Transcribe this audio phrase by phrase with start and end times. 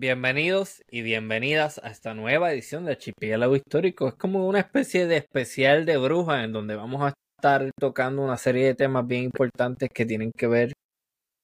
[0.00, 4.08] Bienvenidos y bienvenidas a esta nueva edición de Archipiélago Histórico.
[4.08, 8.38] Es como una especie de especial de bruja en donde vamos a estar tocando una
[8.38, 10.72] serie de temas bien importantes que tienen que ver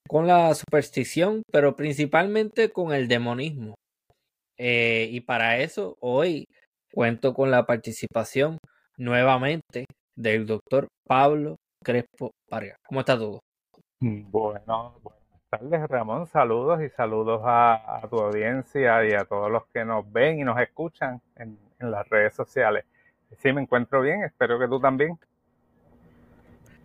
[0.09, 3.75] con la superstición, pero principalmente con el demonismo.
[4.57, 6.47] Eh, y para eso hoy
[6.95, 8.57] cuento con la participación
[8.97, 9.85] nuevamente
[10.17, 12.79] del doctor Pablo Crespo Vargas.
[12.89, 13.41] ¿Cómo está todo?
[14.01, 15.16] Bueno, bueno
[15.49, 16.27] tardes, Ramón.
[16.27, 20.59] Saludos y saludos a, tu audiencia y a todos los que nos ven y nos
[20.61, 22.85] escuchan en, las redes sociales.
[23.39, 24.23] Sí, me encuentro bien.
[24.23, 25.19] Espero que tú también.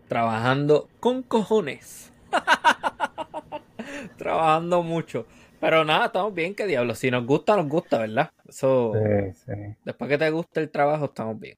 [0.08, 2.14] Trabajando con cojones.
[4.18, 5.26] Trabajando mucho.
[5.60, 6.96] Pero nada, estamos bien, qué diablo.
[6.96, 8.32] Si nos gusta, nos gusta, ¿verdad?
[8.48, 8.94] Eso.
[8.94, 9.76] Sí, sí.
[9.86, 11.58] Después que te guste el trabajo, estamos bien.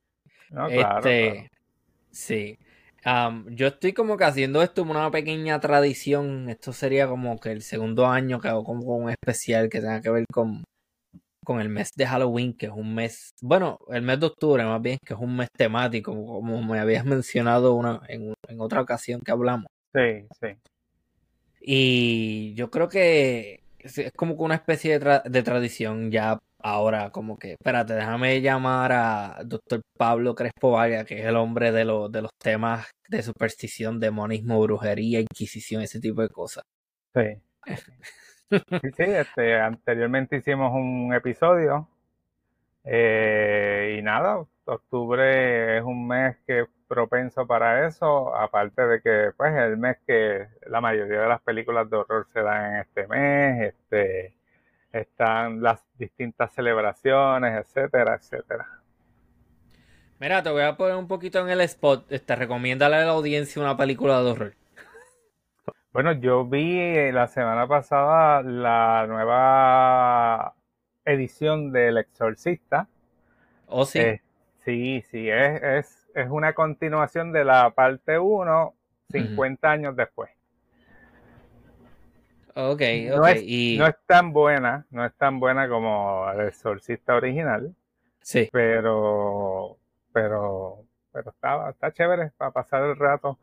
[0.52, 1.50] No, claro, este,
[2.12, 2.60] Sí
[3.50, 6.50] yo estoy como que haciendo esto como una pequeña tradición.
[6.50, 10.10] Esto sería como que el segundo año que hago como un especial que tenga que
[10.10, 10.64] ver con,
[11.44, 14.82] con el mes de Halloween, que es un mes, bueno, el mes de octubre más
[14.82, 19.22] bien, que es un mes temático, como me habías mencionado una, en, en otra ocasión
[19.22, 19.68] que hablamos.
[19.94, 20.48] Sí, sí.
[21.62, 27.38] Y yo creo que es como que una especie de, de tradición ya ahora como
[27.38, 32.10] que, espérate, déjame llamar a doctor Pablo Crespo Vargas, que es el hombre de, lo,
[32.10, 36.64] de los temas de superstición, demonismo, brujería, inquisición, ese tipo de cosas.
[37.14, 37.42] Sí.
[38.50, 41.88] sí, sí, este, anteriormente hicimos un episodio
[42.86, 49.32] eh, y nada, octubre es un mes que es propenso para eso, aparte de que
[49.36, 53.08] pues el mes que la mayoría de las películas de horror se dan en este
[53.08, 54.36] mes, este
[54.94, 58.68] están las distintas celebraciones, etcétera, etcétera.
[60.20, 62.08] Mira, te voy a poner un poquito en el spot.
[62.08, 64.56] Te este, recomiéndale a la audiencia una película de horror.
[65.92, 70.56] Bueno, yo vi la semana pasada la nueva
[71.06, 72.88] edición del Exorcista.
[73.68, 74.00] ¿Oh, sí?
[74.00, 74.22] Eh,
[74.64, 78.74] sí, sí, es, es, es, una continuación de la parte 1,
[79.10, 80.32] 50 años después.
[82.56, 83.44] Ok, no Es,
[83.78, 87.74] no es tan buena, no es tan buena como el exorcista original.
[88.22, 88.50] Sí.
[88.52, 89.78] Pero,
[90.12, 93.40] pero, pero está, está chévere para pasar el rato.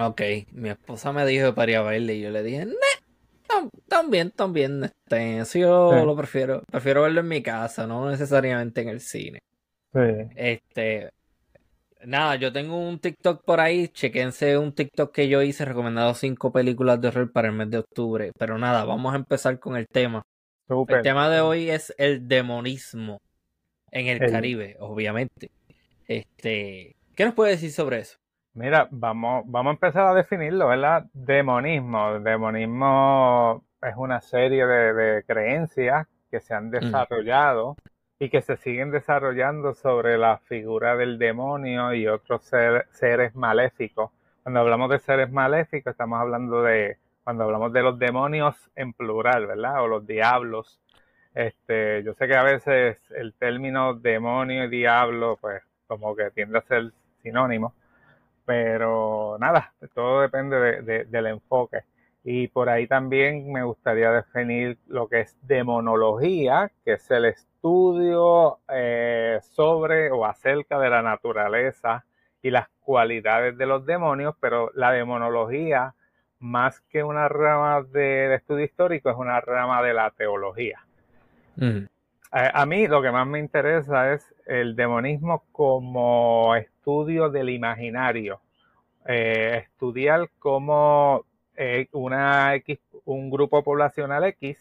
[0.00, 2.66] Ok, mi esposa me dijo para ir a verle y yo le dije,
[3.86, 8.88] también, también, este, eso yo lo prefiero, prefiero verlo en mi casa, no necesariamente en
[8.88, 9.40] el cine.
[9.92, 10.00] Sí.
[10.36, 11.10] Este,
[12.04, 13.88] Nada, yo tengo un TikTok por ahí.
[13.88, 17.78] Chequense un TikTok que yo hice recomendado cinco películas de horror para el mes de
[17.78, 18.32] octubre.
[18.38, 20.22] Pero nada, vamos a empezar con el tema.
[20.68, 23.20] El tema de hoy es el demonismo
[23.90, 25.50] en el, Caribe, obviamente.
[26.08, 28.16] Este, ¿qué nos puede decir sobre eso?
[28.54, 31.04] Mira, vamos, vamos a empezar a definirlo, ¿verdad?
[31.12, 32.20] Demonismo.
[32.20, 37.76] Demonismo es una serie de, creencias que se han desarrollado
[38.22, 42.48] y que se siguen desarrollando sobre la figura del demonio y otros
[42.92, 44.12] seres maléficos.
[44.44, 49.48] Cuando hablamos de seres maléficos, estamos hablando de, cuando hablamos de los demonios en plural,
[49.48, 49.82] ¿verdad?
[49.82, 50.78] O los diablos.
[51.34, 56.58] Este, yo sé que a veces el término demonio y diablo, pues, como que tiende
[56.58, 56.92] a ser
[57.24, 57.74] sinónimo,
[58.46, 61.78] pero nada, todo depende del enfoque.
[62.22, 67.51] Y por ahí también me gustaría definir lo que es demonología, que es el estudio
[68.68, 72.04] eh, sobre o acerca de la naturaleza
[72.42, 75.94] y las cualidades de los demonios, pero la demonología,
[76.40, 80.84] más que una rama de, estudio histórico, es una rama de la teología.
[81.56, 81.84] Mm.
[82.32, 88.40] A, mí lo que más me interesa es el demonismo como estudio del imaginario,
[89.06, 91.26] eh, estudiar cómo
[91.56, 94.58] eh, una X, un grupo poblacional X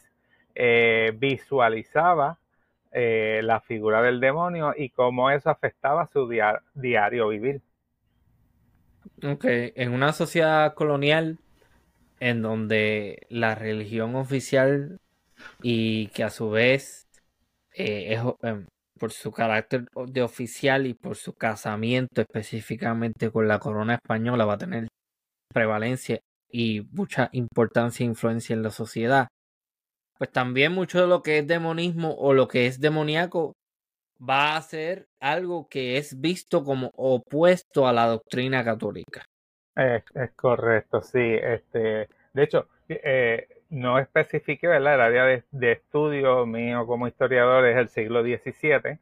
[0.54, 2.38] eh, visualizaba
[2.92, 6.30] eh, la figura del demonio y cómo eso afectaba su
[6.76, 7.62] diario vivir.
[9.24, 11.40] Ok, en una sociedad colonial
[12.20, 15.00] en donde la religión oficial
[15.62, 17.08] y que a su vez
[17.74, 18.66] es em,
[19.00, 24.54] por su carácter de oficial y por su casamiento específicamente con la corona española va
[24.54, 24.88] a tener
[25.52, 29.28] prevalencia y mucha importancia e influencia en la sociedad.
[30.22, 33.56] Pues también mucho de lo que es demonismo o lo que es demoníaco
[34.22, 39.26] va a ser algo que es visto como opuesto a la doctrina católica.
[39.76, 40.04] Es,
[40.36, 41.18] correcto, sí.
[41.18, 44.94] Este, de hecho, eh, no especifique ¿verdad?
[44.94, 49.00] el área de, estudio mío como historiador es el siglo XVII.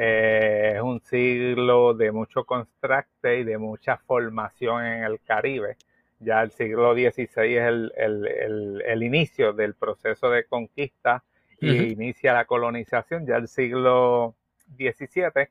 [0.00, 5.76] Eh, es un siglo de mucho contraste y de mucha formación en el Caribe.
[6.20, 11.24] Ya el siglo XVI es el, el, el, inicio del proceso de conquista
[11.60, 13.26] y inicia la colonización.
[13.26, 14.34] Ya el siglo
[14.76, 15.48] XVII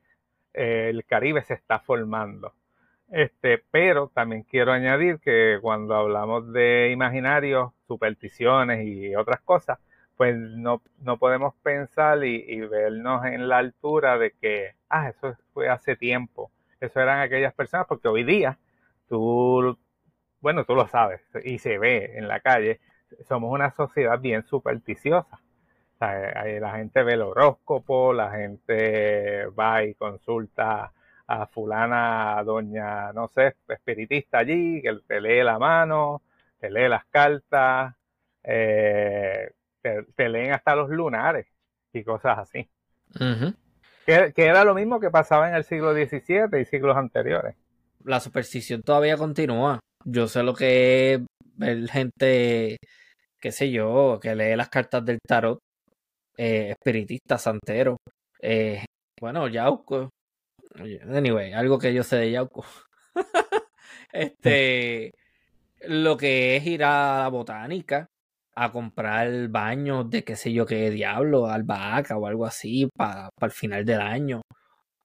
[0.52, 2.54] el Caribe se está formando.
[3.10, 9.78] Este, pero también quiero añadir que cuando hablamos de imaginarios, supersticiones y otras cosas,
[10.16, 15.68] pues no, no podemos pensar y, vernos en la altura de que, ah, eso fue
[15.68, 18.58] hace tiempo, eso eran aquellas personas, porque hoy día
[19.08, 19.76] tú,
[20.40, 22.80] bueno, tú lo sabes y se ve en la calle,
[23.28, 25.40] somos una sociedad bien supersticiosa.
[26.00, 30.92] la gente ve el horóscopo, la gente va y consulta
[31.26, 36.22] a fulana, doña, no sé, espiritista allí, que te lee la mano,
[36.58, 37.94] te lee las cartas,
[38.42, 41.46] eh, te, leen hasta los lunares
[41.92, 42.68] y cosas así.
[44.06, 47.54] que, era lo mismo que pasaba en el siglo XVII y siglos anteriores.
[48.04, 49.78] La superstición todavía continúa.
[50.04, 51.20] Yo sé lo que es
[51.56, 52.76] ver gente,
[53.40, 55.58] qué sé yo, que lee las cartas del tarot,
[56.36, 57.96] eh, espiritista, santero.
[58.40, 58.84] Eh,
[59.20, 60.10] bueno, Yauco,
[60.74, 62.64] Anyway, algo que yo sé de Yauco.
[64.12, 65.12] este,
[65.82, 68.06] lo que es ir a la botánica
[68.54, 73.50] a comprar baños de qué sé yo qué diablo, albahaca o algo así para el
[73.52, 74.42] final del año.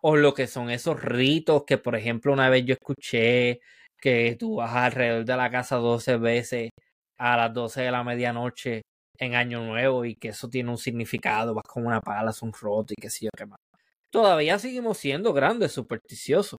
[0.01, 3.59] O lo que son esos ritos que, por ejemplo, una vez yo escuché
[4.05, 6.69] que tú vas alrededor de la casa 12 veces
[7.17, 8.81] a las 12 de la medianoche
[9.17, 12.93] en Año Nuevo y que eso tiene un significado, vas con una pala, un roto
[12.93, 13.57] y qué sé yo qué más
[14.15, 16.57] todavía seguimos siendo grandes, supersticiosos.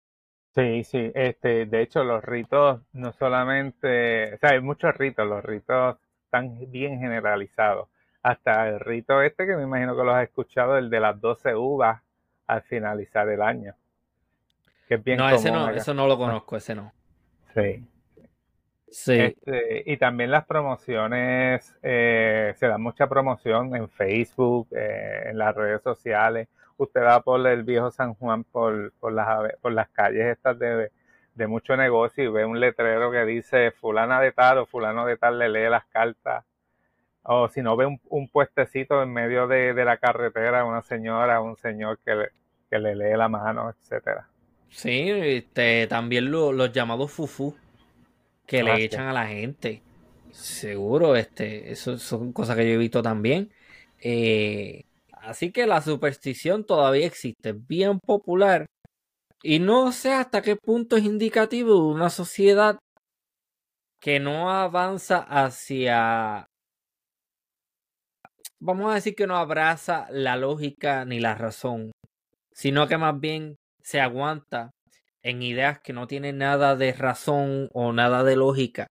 [0.54, 5.42] Sí, sí, este, de hecho los ritos no solamente, o sea, hay muchos ritos, los
[5.42, 7.88] ritos están bien generalizados.
[8.22, 11.54] Hasta el rito este que me imagino que lo has escuchado, el de las 12
[11.54, 12.02] uvas
[12.46, 13.74] al finalizar el año.
[14.86, 16.92] Que es bien no, ese no, eso no lo conozco, ese no.
[17.56, 17.84] Sí.
[18.88, 19.20] Sí.
[19.20, 25.54] Este, y también las promociones, eh, se da mucha promoción en Facebook, eh, en las
[25.54, 30.26] redes sociales usted va por el viejo San Juan, por, por, las, por las calles
[30.26, 30.90] estas de,
[31.34, 35.16] de mucho negocio y ve un letrero que dice fulana de tal o fulano de
[35.16, 36.44] tal le lee las cartas.
[37.22, 41.98] O si no ve un, puestecito en medio de, la carretera, una señora, un señor
[42.04, 42.30] que le,
[42.70, 44.28] que le lee la mano, etcétera.
[44.70, 47.56] Sí, este, también los llamados fufu
[48.46, 49.82] que le ah, echan a la gente.
[50.30, 53.50] Seguro, este, eso son cosas que yo he visto también.
[54.00, 54.84] Eh,
[55.26, 58.66] Así que la superstición todavía existe, bien popular.
[59.42, 62.78] Y no sé hasta qué punto es indicativo de una sociedad
[64.00, 66.46] que no avanza hacia...
[68.60, 71.90] Vamos a decir que no abraza la lógica ni la razón,
[72.52, 73.56] sino que más bien
[73.86, 74.72] se aguanta
[75.22, 78.88] en ideas que no tienen nada de razón o nada de lógica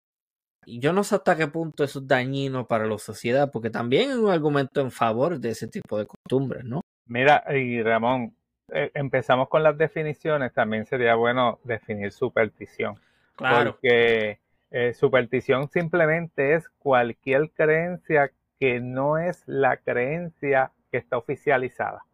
[0.76, 4.16] yo no sé hasta qué punto eso es dañino para la sociedad, porque también es
[4.16, 6.82] un argumento en favor de ese tipo de costumbres, ¿no?
[7.06, 8.34] Mira, y Ramón,
[8.68, 12.98] eh, empezamos con las definiciones, también sería bueno definir superstición.
[13.34, 13.72] Claro.
[13.72, 14.40] Porque
[14.70, 18.30] eh, superstición simplemente es cualquier creencia
[18.60, 22.04] que no es la creencia que está oficializada.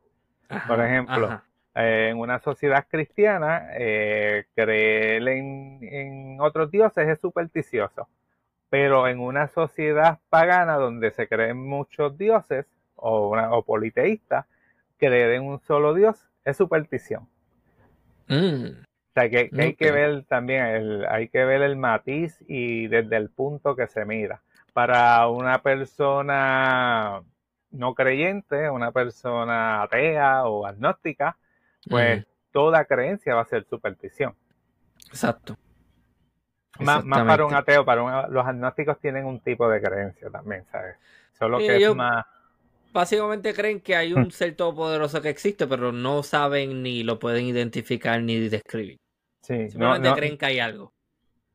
[0.69, 1.43] Por ejemplo,
[1.75, 8.09] eh, en una sociedad cristiana, creer en, en otros dioses es supersticioso
[8.75, 12.66] pero en una sociedad pagana donde se creen muchos dioses
[12.97, 14.49] o, una, politeísta,
[14.97, 17.28] creer en un solo dios es superstición.
[18.26, 18.81] Mm.
[18.81, 23.16] O sea que, hay que ver también, el, hay que ver el matiz y desde
[23.16, 24.43] el punto que se mira.
[24.73, 27.23] Para una persona
[27.71, 31.37] no creyente, una persona atea o agnóstica,
[31.88, 34.35] pues toda creencia va a ser superstición.
[35.09, 35.57] Exacto.
[36.81, 40.97] Más, para un ateo, para los agnósticos tienen un tipo de creencia también, ¿sabes?
[41.38, 42.25] Solo que es más...
[42.93, 47.45] Básicamente creen que hay un ser todopoderoso que existe, pero no saben ni lo pueden
[47.47, 48.99] identificar ni describir.
[49.43, 50.93] Sí, Simplemente creen que hay algo.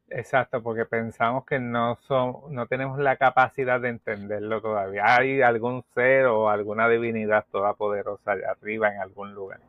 [0.10, 5.16] Exacto, porque pensamos que no son, no tenemos la capacidad de entenderlo todavía.
[5.16, 9.60] Hay algún ser o alguna divinidad todopoderosa allá arriba en algún lugar.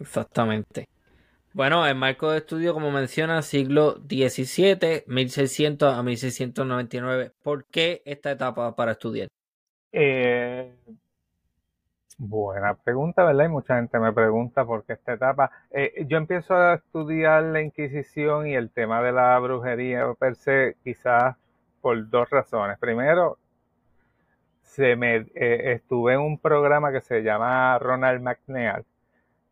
[0.00, 0.88] Exactamente.
[1.56, 7.32] Bueno, el marco de estudio, como menciona, siglo XVII, 1600 a 1699.
[7.42, 9.28] ¿Por qué esta etapa para estudiar?
[9.90, 10.70] Eh,
[12.18, 13.46] buena pregunta, ¿verdad?
[13.46, 15.50] Y mucha gente me pregunta por qué esta etapa.
[15.70, 20.76] Eh, yo empiezo a estudiar la Inquisición y el tema de la brujería per se,
[20.84, 21.36] quizás
[21.80, 22.78] por dos razones.
[22.78, 23.38] Primero,
[24.60, 28.84] se me, eh, estuve en un programa que se llama Ronald McNeil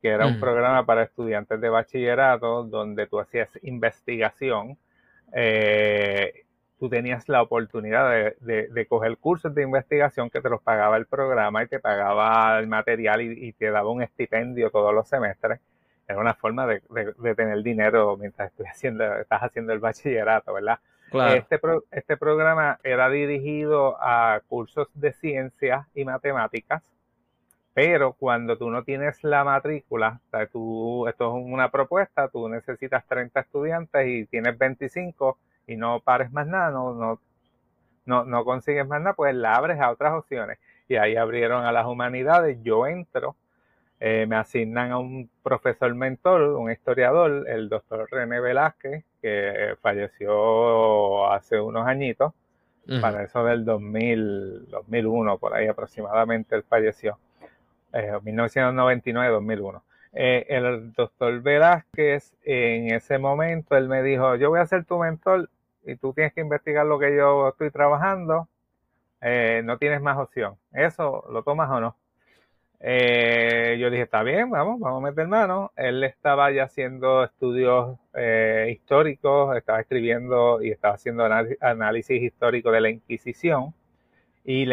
[0.04, 4.76] que era un programa para estudiantes de bachillerato donde tú hacías investigación
[5.32, 6.44] eh,
[6.78, 11.06] tú tenías la oportunidad de, de, coger cursos de investigación que te los pagaba el
[11.06, 15.60] programa y te pagaba el material y, te daba un estipendio todos los semestres.
[16.06, 16.82] Era una forma de,
[17.16, 20.80] de tener dinero mientras estoy haciendo, estás haciendo el bachillerato, ¿verdad?
[21.34, 21.58] Este,
[21.92, 26.82] este programa era dirigido a cursos de ciencias y matemáticas,
[27.74, 30.20] pero cuando tú no tienes la matrícula,
[30.52, 36.30] tú, esto es una propuesta, tú necesitas 30 estudiantes y tienes 25 y no pares
[36.32, 37.18] más nada, no,
[38.06, 40.58] no, no, consigues más nada, pues la abres a otras opciones.
[40.88, 43.34] Y ahí abrieron a las humanidades, yo entro,
[43.98, 51.32] eh, me asignan a un profesor mentor, un historiador, el doctor René Velázquez, que falleció
[51.32, 52.32] hace unos añitos,
[53.00, 57.18] para eso del 2000, 2001, por ahí aproximadamente él falleció,
[57.94, 59.82] eh, 1999-2001.
[60.12, 64.98] Eh, el doctor Velázquez, en ese momento, él me dijo, yo voy a ser tu
[64.98, 65.48] mentor
[65.84, 68.48] y tú tienes que investigar lo que yo estoy trabajando,
[69.20, 70.56] eh, no tienes más opción.
[70.72, 71.96] ¿Eso lo tomas o no?
[72.80, 75.72] Eh, yo dije, está bien, vamos, vamos a meter mano.
[75.76, 81.24] Él estaba ya haciendo estudios eh, históricos, estaba escribiendo y estaba haciendo
[81.60, 83.74] análisis histórico de la Inquisición.
[84.44, 84.66] Y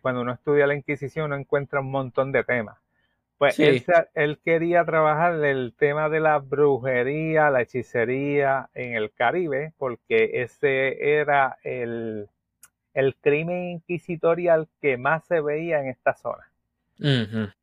[0.00, 2.78] cuando uno estudia la Inquisición, uno encuentra un montón de temas.
[3.38, 9.72] Pues él, él, quería trabajar el tema de la brujería, la hechicería en el Caribe,
[9.76, 12.28] porque ese era el,
[12.94, 16.48] el crimen inquisitorial que más se veía en esta zona.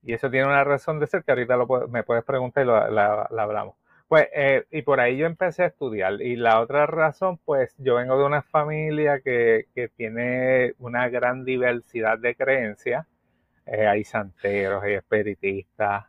[0.03, 2.91] Y eso tiene una razón de ser que ahorita lo, me puedes preguntar y lo,
[2.91, 3.75] la, hablamos.
[4.11, 6.21] Pues, eh, y por ahí yo empecé a estudiar.
[6.21, 11.45] Y la otra razón, pues, yo vengo de una familia que, que tiene una gran
[11.45, 13.07] diversidad de creencias.
[13.65, 16.07] Eh, hay santeros, hay espiritistas.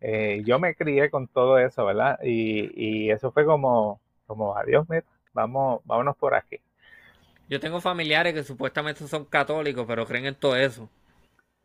[0.00, 2.20] Eh, yo me crié con todo eso, ¿verdad?
[2.22, 5.02] Y, y eso fue como, como, adiós, mira,
[5.32, 6.60] vamos, vámonos por aquí.
[7.48, 10.88] Yo tengo familiares que supuestamente son católicos, pero creen en todo eso.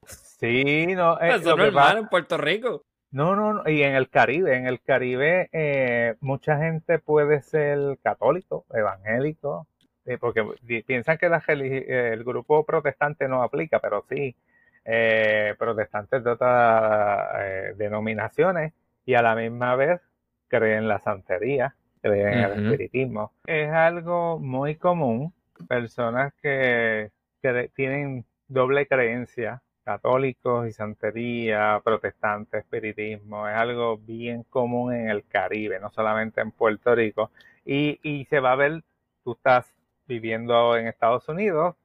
[0.08, 1.22] Sí, no.
[1.22, 2.84] Eh, Eso no es en Puerto Rico.
[3.12, 7.98] No, no, no, y en el Caribe, en el Caribe eh, mucha gente puede ser
[8.04, 9.68] católico, evangélico,
[10.06, 10.44] eh, porque
[10.86, 14.36] piensan que la, el grupo protestante no aplica, pero sí,
[14.84, 18.74] eh, protestantes de otras denominaciones
[19.06, 20.02] y a la misma vez
[20.48, 23.32] creen en la santería, creen en el espiritismo.
[23.46, 25.34] Es algo muy común,
[25.70, 34.94] personas que, que tienen doble creencia católicos y santería, protestantes, espiritismo, es algo bien común
[34.94, 37.32] en el Caribe, no solamente en Puerto Rico.
[37.64, 38.84] Y, y se va a ver,
[39.24, 39.72] tú estás
[40.08, 41.76] viviendo en Estados Unidos,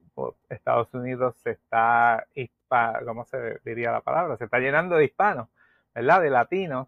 [0.49, 2.27] Estados Unidos se está,
[3.05, 4.37] ¿cómo se diría la palabra?
[4.37, 5.47] Se está llenando de hispanos,
[5.95, 6.21] ¿verdad?
[6.21, 6.87] De latinos,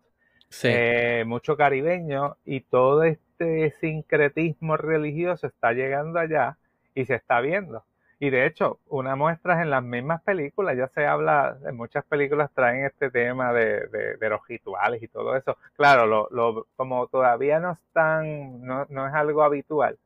[0.50, 0.68] sí.
[0.72, 6.58] eh, mucho caribeño, y todo este sincretismo religioso está llegando allá
[6.96, 7.84] y se está viendo.
[8.24, 12.06] Y de hecho, una muestra es en las mismas películas, ya se habla, en muchas
[12.06, 13.86] películas traen este tema de,
[14.18, 15.58] de, los rituales y todo eso.
[15.76, 19.98] Claro, lo, lo, como todavía no están, no, no es algo habitual,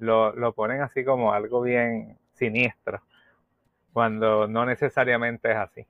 [0.00, 3.02] lo, lo, ponen así como algo bien siniestro,
[3.92, 5.86] cuando no necesariamente es así.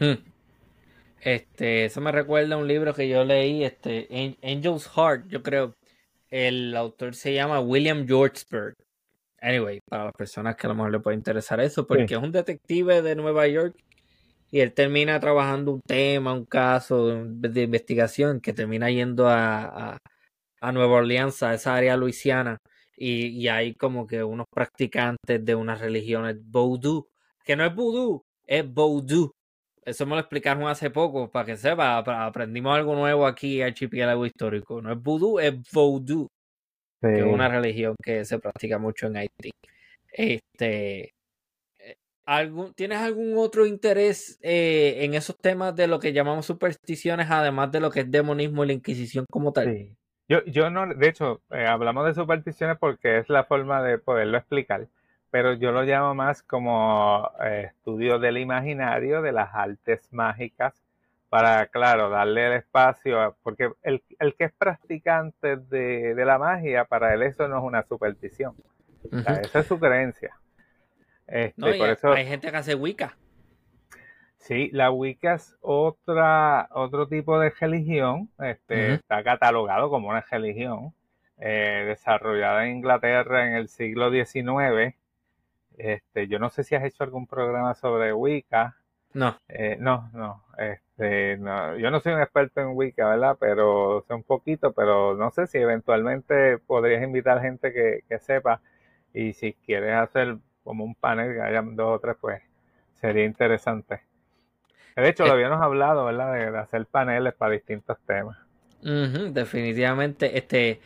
[0.00, 0.24] Hmm.
[1.20, 4.08] Este, eso me recuerda a un libro que yo leí, este,
[4.42, 5.76] Angel's Heart, yo creo.
[6.30, 8.74] El autor se llama William Georgesburg
[9.40, 12.32] Anyway, para las personas que a lo mejor le puede interesar eso, porque es un
[12.32, 13.76] detective de Nueva York
[14.50, 19.98] y él termina trabajando un tema, un caso de investigación que termina yendo a,
[20.60, 22.58] a, Nueva Orleans, a esa área luisiana,
[22.96, 27.08] y, y, hay como que unos practicantes de unas religiones voodoo,
[27.44, 29.30] que no es voodoo, es voodoo.
[29.84, 34.82] Eso me lo explicaron hace poco, para que sepa, aprendimos algo nuevo aquí, archipiélago histórico.
[34.82, 36.28] No es voodoo, es voodoo
[37.00, 39.50] que es una religión que se practica mucho en Haití.
[40.12, 41.14] Este,
[41.78, 47.30] eh, ¿algún, ¿Tienes algún otro interés eh, en esos temas de lo que llamamos supersticiones,
[47.30, 49.72] además de lo que es demonismo y la Inquisición como tal?
[49.72, 49.94] Sí.
[50.28, 54.36] Yo, yo no, de hecho, eh, hablamos de supersticiones porque es la forma de poderlo
[54.36, 54.88] explicar,
[55.30, 60.74] pero yo lo llamo más como estudio del imaginario, de las artes mágicas,
[61.28, 66.84] para, claro, darle el espacio, porque el, el que es practicante de, de, la magia,
[66.84, 68.54] para él eso no es una superstición.
[69.12, 70.34] esa es su creencia.
[71.26, 73.16] Este, por eso, hay gente que hace Wicca.
[74.38, 80.94] Sí, la Wicca es otra, otro tipo de religión, este, está catalogado como una religión,
[81.38, 84.96] eh, desarrollada en Inglaterra en el siglo XIX.
[85.76, 88.76] Este, yo no sé si has hecho algún programa sobre Wicca,
[89.12, 89.38] No.
[89.48, 90.44] Eh, no, no,
[90.98, 91.76] este, no.
[91.76, 93.36] Yo no soy un experto en Wicca, ¿verdad?
[93.38, 98.60] Pero sé un poquito, pero no sé si eventualmente podrías invitar gente que, que sepa.
[99.14, 102.42] Y si quieres hacer como un panel, que hayan dos o tres, pues
[103.00, 104.00] sería interesante.
[104.96, 105.32] De hecho, lo eh.
[105.34, 106.32] habíamos hablado, ¿verdad?
[106.32, 108.36] De, hacer paneles para distintos temas.
[108.82, 110.80] definitivamente, este,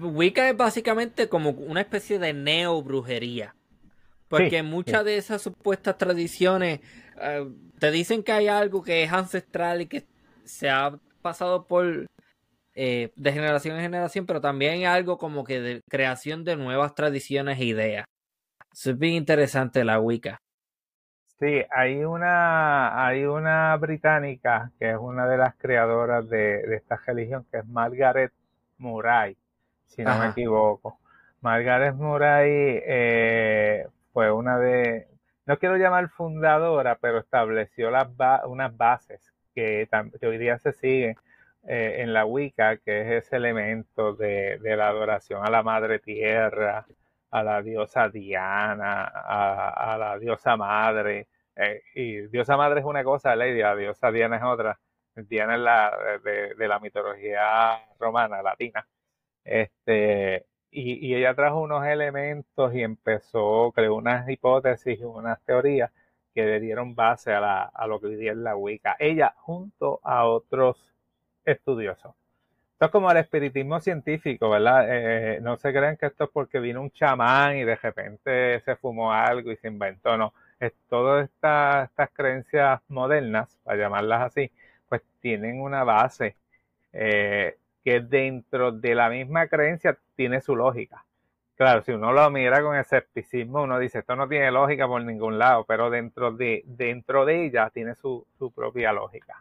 [0.00, 3.54] Wicca es básicamente como una especie de neo brujería.
[4.28, 6.80] Porque muchas de esas supuestas tradiciones
[7.20, 7.46] eh,
[7.78, 10.04] te dicen que hay algo que es ancestral y que
[10.44, 12.06] se ha pasado por
[12.74, 16.94] eh, de generación en generación, pero también hay algo como que de creación de nuevas
[16.94, 18.04] tradiciones e ideas.
[18.72, 20.38] Eso es bien interesante la Wicca.
[21.38, 27.46] Sí, hay una, hay una británica que es una de las creadoras de, esta religión,
[27.50, 28.32] que es Margaret
[28.78, 29.36] Murray,
[29.86, 30.98] si no me equivoco.
[31.40, 32.50] Margaret Murray
[32.86, 35.08] eh, fue una de,
[35.46, 37.90] no quiero llamar fundadora, pero estableció
[38.46, 39.88] unas bases que,
[40.22, 41.16] hoy día se siguen
[41.68, 46.86] eh, en la Wicca, que es ese elemento de, la adoración a la Madre Tierra,
[47.30, 51.28] a la diosa Diana, a, la diosa Madre.
[51.56, 54.78] Eh, y diosa Madre es una cosa, Lady, la diosa Diana es otra.
[55.14, 58.86] Diana es la de, de la mitología romana, latina.
[59.44, 60.44] Este,
[60.82, 65.90] y, ella trajo unos elementos y empezó, creó unas hipótesis y unas teorías
[66.34, 68.96] que le dieron base a, a lo que hoy día es la Wicca.
[68.98, 70.76] Ella junto a otros
[71.44, 72.14] estudiosos.
[72.76, 74.84] Esto es como el espiritismo científico, ¿verdad?
[74.86, 78.76] Eh, no se crean que esto es porque vino un chamán y de repente se
[78.76, 80.34] fumó algo y se inventó, no.
[80.60, 84.50] Es, todas estas, estas creencias modernas, para llamarlas así,
[84.90, 86.36] pues tienen una base.
[86.92, 91.04] Eh, que dentro de la misma creencia tiene su lógica.
[91.54, 95.38] Claro, si uno lo mira con escepticismo, uno dice, esto no tiene lógica por ningún
[95.38, 99.40] lado, pero dentro de, dentro de ella tiene su, propia lógica.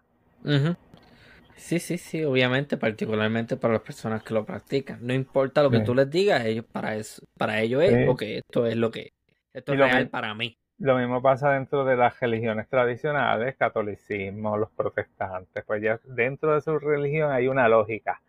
[1.56, 5.00] Sí, sí, sí, obviamente, particularmente para las personas que lo practican.
[5.02, 8.68] No importa lo que tú les digas, ellos para eso, para ellos es, porque esto
[8.68, 9.14] es lo que,
[9.54, 10.56] esto es real para mí.
[10.78, 16.62] Lo mismo pasa dentro de las religiones tradicionales, catolicismo, los protestantes, pues ya dentro de
[16.62, 18.22] su religión hay una lógica.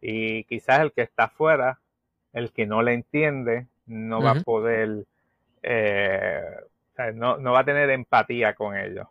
[0.00, 1.78] Y quizás el que está afuera,
[2.32, 5.06] el que no le entiende, no va a poder,
[5.62, 6.42] eh,
[7.14, 9.08] no, no, va a tener empatía con ellos.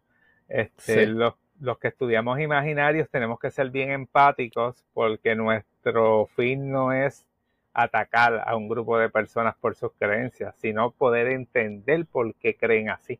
[0.47, 6.93] Este, los, los que estudiamos imaginarios tenemos que ser bien empáticos porque nuestro fin no
[6.93, 7.26] es
[7.73, 12.89] atacar a un grupo de personas por sus creencias, sino poder entender por qué creen
[12.89, 13.19] así.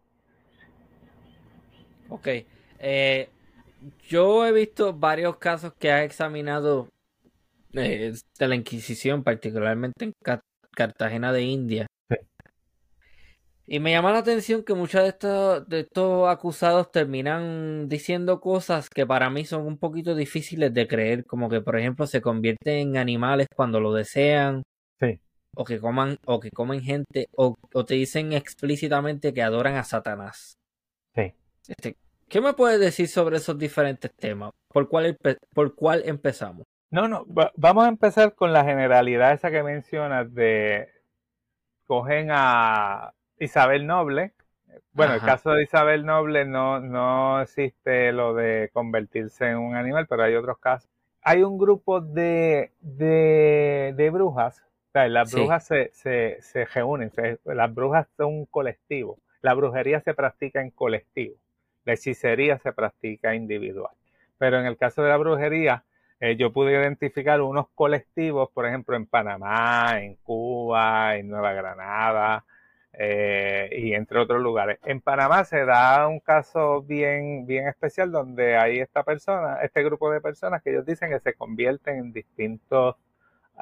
[2.10, 2.28] Ok.
[2.80, 3.30] Eh,
[4.08, 6.88] yo he visto varios casos que ha examinado
[7.74, 10.14] eh, de la Inquisición, particularmente en
[10.72, 11.88] Cartagena de India.
[13.70, 18.90] Y me llama la atención que muchos de estos, de estos acusados terminan diciendo cosas
[18.90, 22.92] que para mí son un poquito difíciles de creer, como que por ejemplo se convierten
[22.92, 24.64] en animales cuando lo desean,
[25.54, 30.54] o que coman, o que comen gente, o, te dicen explícitamente que adoran a Satanás.
[31.14, 31.34] Sí.
[31.68, 31.98] Este,
[32.30, 34.52] ¿Qué me puedes decir sobre esos diferentes temas?
[34.70, 35.18] ¿Por cuál,
[35.54, 36.64] por cuál empezamos?
[36.90, 40.88] No, no, vamos a empezar con la generalidad esa que mencionas de
[41.86, 44.34] cogen a Isabel Noble.
[44.94, 50.08] Bueno, el caso de Isabel Noble no, no existe lo de convertirse en un animal,
[50.08, 50.90] pero hay otros casos.
[51.22, 57.12] Hay un grupo de, de, brujas, o sea, las brujas se, se, se reúnen,
[57.44, 59.18] las brujas son un colectivo.
[59.42, 61.36] La brujería se practica en colectivo,
[61.84, 63.94] la hechicería se practica individual.
[64.38, 65.84] Pero en el caso de la brujería,
[66.20, 72.44] eh, yo pude identificar unos colectivos, por ejemplo, en Panamá, en Cuba, en Nueva Granada
[72.94, 74.80] eh, y entre otros lugares.
[74.84, 80.10] En Panamá se da un caso bien, bien especial donde hay esta persona, este grupo
[80.12, 82.96] de personas que ellos dicen que se convierten en distintos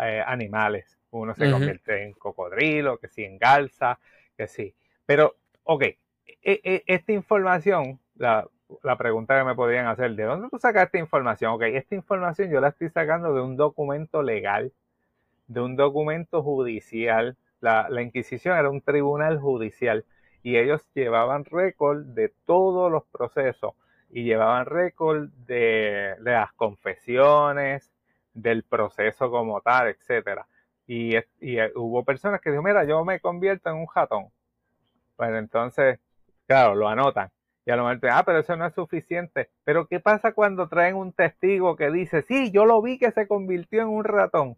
[0.01, 0.97] eh, animales.
[1.11, 3.99] Uno se convierte en cocodrilo, que sí, en garza,
[4.37, 4.73] que sí.
[5.05, 5.97] Pero, ok, e,
[6.43, 8.47] e, esta información, la,
[8.83, 11.53] la pregunta que me podrían hacer, ¿de dónde tú sacas esta información?
[11.53, 14.73] Ok, esta información yo la estoy sacando de un documento legal,
[15.47, 17.37] de un documento judicial.
[17.59, 20.05] La, Inquisición era un tribunal judicial
[20.43, 23.73] y ellos llevaban récord de todos los procesos
[24.11, 27.91] y llevaban récord de, las confesiones,
[28.33, 30.47] del proceso como tal, etcétera.
[30.87, 34.27] Y, y, hubo personas que dijeron, mira, yo me convierto en un jatón.
[35.17, 35.99] Bueno, entonces,
[36.47, 37.31] claro, lo anotan.
[37.65, 39.49] Y a lo mejor, ah, pero eso no es suficiente.
[39.63, 43.27] Pero ¿qué pasa cuando traen un testigo que dice, sí, yo lo vi que se
[43.27, 44.55] convirtió en un ratón?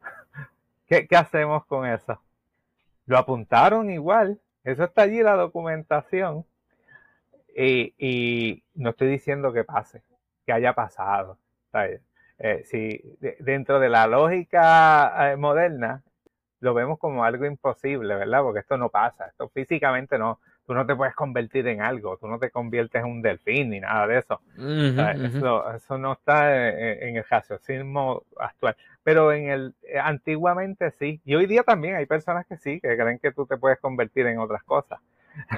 [0.88, 2.20] ¿Qué, hacemos con eso?
[3.04, 4.40] Lo apuntaron igual.
[4.64, 6.46] Eso está allí la documentación.
[7.54, 10.02] Y, no estoy diciendo que pase,
[10.46, 11.36] que haya pasado.
[12.38, 13.02] Eh, si
[13.40, 16.02] dentro de la lógica eh, moderna
[16.60, 18.40] lo vemos como algo imposible, ¿verdad?
[18.42, 20.40] Porque esto no pasa, esto físicamente no,
[20.70, 23.80] tú no te puedes convertir en algo, tú no te conviertes en un delfín ni
[23.80, 24.40] nada de eso.
[25.74, 28.76] eso, no está en, el raciocinio actual.
[29.02, 31.20] Pero en el eh, antiguamente sí.
[31.24, 34.28] Y hoy día también hay personas que sí, que creen que tú te puedes convertir
[34.28, 35.00] en otras cosas.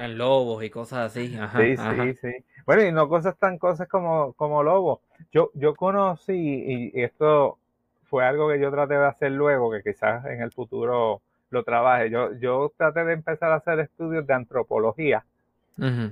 [0.01, 1.38] En lobos y cosas así.
[1.59, 2.33] sí, sí, sí.
[2.64, 5.01] Bueno, y no cosas tan cosas como, como lobos.
[5.31, 7.59] Yo, yo conocí, y esto
[8.05, 11.20] fue algo que yo traté de hacer luego, que quizás en el futuro
[11.52, 12.10] lo trabaje.
[12.10, 15.24] Yo, yo traté de empezar a hacer estudios de antropología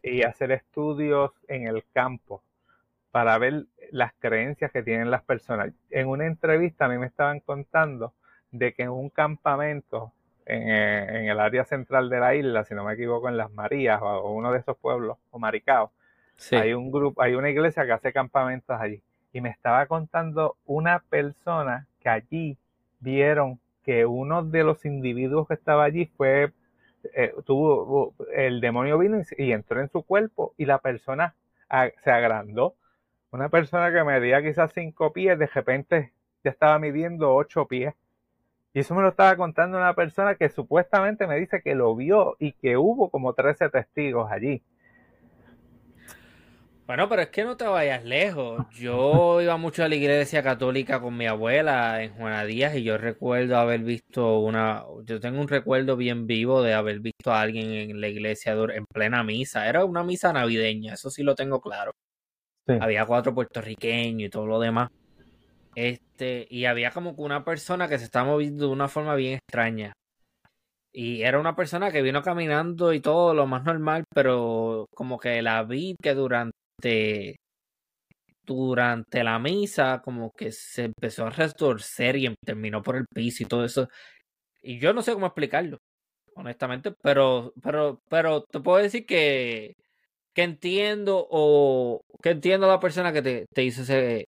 [0.03, 2.43] y hacer estudios en el campo
[3.11, 5.73] para ver las creencias que tienen las personas.
[5.91, 8.13] En una entrevista a mí me estaban contando
[8.53, 10.13] de que en un campamento
[10.47, 14.01] en, eh, el área central de la isla, si no me equivoco, en Las Marías
[14.03, 15.93] o, uno de esos pueblos, o Maricao,
[16.53, 19.03] hay un grupo, hay una iglesia que hace campamentos allí.
[19.33, 22.57] Y me estaba contando una persona que allí
[22.99, 26.53] vieron que uno de los individuos que estaba allí fue,
[27.15, 31.35] eh, tuvo, el demonio vino y, entró en su cuerpo y la persona
[32.03, 32.75] se agrandó.
[33.31, 36.13] Una persona que medía quizás cinco pies, de repente
[36.45, 37.95] ya estaba midiendo ocho pies.
[38.73, 42.37] Y eso me lo estaba contando una persona que supuestamente me dice que lo vio
[42.39, 44.63] y que hubo como 13 testigos allí.
[46.91, 48.67] Bueno, pero es que no te vayas lejos.
[48.73, 52.99] Yo iba mucho a la iglesia católica con mi abuela en Juana Díaz y yo
[52.99, 57.71] recuerdo haber visto una, yo tengo un recuerdo bien vivo de haber visto a alguien
[57.71, 59.69] en la iglesia en plena misa.
[59.69, 61.93] Era una misa navideña, eso sí lo tengo claro.
[62.67, 64.89] Había cuatro puertorriqueños y todo lo demás.
[65.77, 69.35] Este, y había como que una persona que se estaba moviendo de una forma bien
[69.35, 69.93] extraña.
[70.93, 75.41] Y era una persona que vino caminando y todo lo más normal, pero como que
[75.41, 76.60] la vi que durante
[78.45, 83.47] durante la misa como que se empezó a retorcer y terminó por el piso y
[83.47, 83.89] todo eso.
[84.63, 85.79] Y yo no sé cómo explicarlo,
[86.35, 89.75] honestamente, pero, pero, pero te puedo decir que,
[90.35, 94.25] que entiendo o que entiendo a la persona que te, te hizo ese,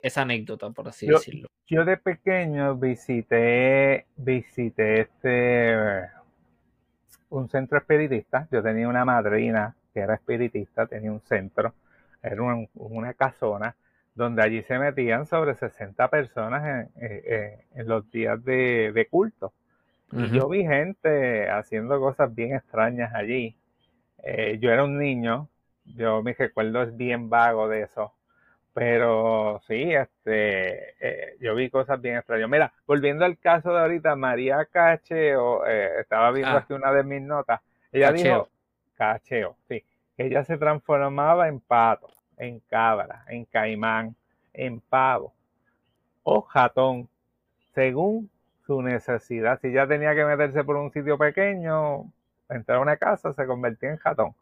[0.00, 1.48] esa anécdota, por así decirlo.
[1.68, 6.10] Yo de pequeño visité, visité este
[7.30, 8.46] un centro espiritista.
[8.50, 11.74] Yo tenía una madrina que era espiritista, tenía un centro,
[12.22, 12.42] era
[12.74, 13.74] una casona,
[14.14, 19.52] donde allí se metían sobre 60 personas en, los días de, culto.
[20.12, 23.56] Y yo vi gente haciendo cosas bien extrañas allí.
[24.22, 25.48] Eh, yo era un niño,
[25.84, 28.12] yo mi recuerdo es bien vago de eso.
[28.74, 32.48] Pero sí, este, eh, yo vi cosas bien extrañas.
[32.48, 36.58] Mira, volviendo al caso de ahorita, María Cacheo, eh, estaba viendo ah.
[36.58, 37.60] aquí una de mis notas.
[37.90, 38.48] Ella dijo,
[39.02, 39.84] cacheo, sí.
[40.16, 44.14] Ella se transformaba en pato, en cabra, en caimán,
[44.52, 45.32] en pavo
[46.22, 47.08] o jatón,
[47.74, 48.30] según
[48.64, 49.58] su necesidad.
[49.60, 52.12] Si ya tenía que meterse por un sitio pequeño,
[52.48, 54.34] entrar a una casa, se convertía en jatón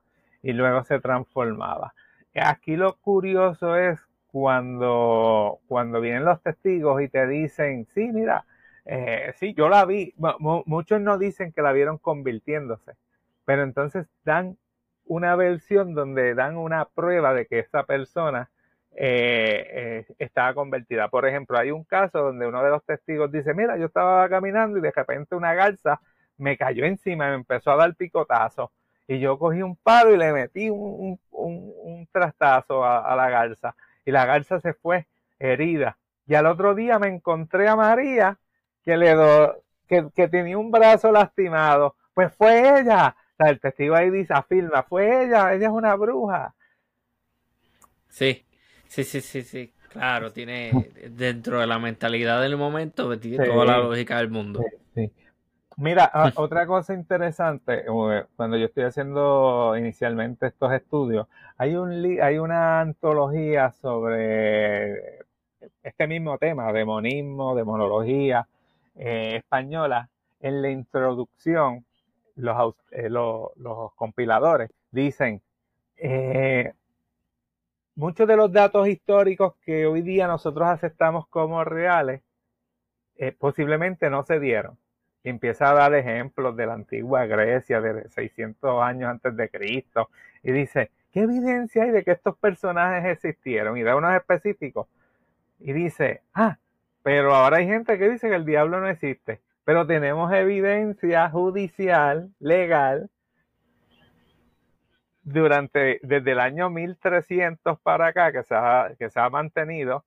[0.43, 1.95] y luego se transformaba.
[2.35, 3.99] Aquí lo curioso es
[4.31, 8.45] cuando, cuando vienen los testigos y te dicen, sí, mira,
[8.85, 10.15] eh, sí, yo la vi.
[10.19, 12.93] muchos no dicen que la vieron convirtiéndose,
[13.51, 14.59] pero entonces dan
[15.07, 18.49] una versión donde dan una prueba de que esa persona
[18.93, 21.09] eh, eh, estaba convertida.
[21.09, 24.79] Por ejemplo, hay un caso donde uno de los testigos dice, mira, yo estaba caminando
[24.79, 26.01] y de repente una garza
[26.39, 28.71] me cayó encima me empezó a dar picotazo.
[29.09, 31.19] Y yo cogí un palo y le metí un,
[32.13, 33.75] trastazo a, la garza.
[34.05, 35.09] Y la garza se fue
[35.41, 35.99] herida.
[36.29, 38.39] Y al otro día me encontré a María
[38.85, 41.97] que, le do, que, que tenía un brazo lastimado.
[42.15, 43.17] Pues fue ella
[43.49, 46.55] el testigo ahí dice, afirma, fue ella, ella es una bruja.
[48.09, 48.45] Sí,
[48.87, 49.73] sí, sí, sí, sí.
[49.89, 54.65] Claro, tiene dentro de la mentalidad del momento, tiene toda la lógica del mundo.
[55.77, 57.85] Mira, otra cosa interesante,
[58.37, 61.27] cuando yo estoy haciendo inicialmente estos estudios,
[61.57, 65.21] hay, un hay una antología sobre
[65.83, 68.47] este mismo tema, demonismo, demonología
[68.95, 70.09] eh, española.
[70.41, 71.85] En la introducción
[72.91, 75.41] eh, los, compiladores dicen,
[75.97, 76.73] eh,
[77.95, 82.23] muchos de los datos históricos que hoy día nosotros aceptamos como reales,
[83.17, 84.79] eh, posiblemente no se dieron.
[85.23, 90.09] Empieza a dar ejemplos de la antigua Grecia, de 600 años antes de Cristo,
[90.43, 93.77] y dice, ¿qué evidencia hay de que estos personajes existieron?
[93.77, 94.87] Y da unos específicos.
[95.59, 96.59] Y dice, ah,
[97.03, 102.35] pero ahora hay gente que dice que el diablo no existe pero tenemos evidencia judicial,
[102.41, 103.09] legal,
[105.23, 110.05] durante, desde el año 1300 para acá, que se ha, que se ha mantenido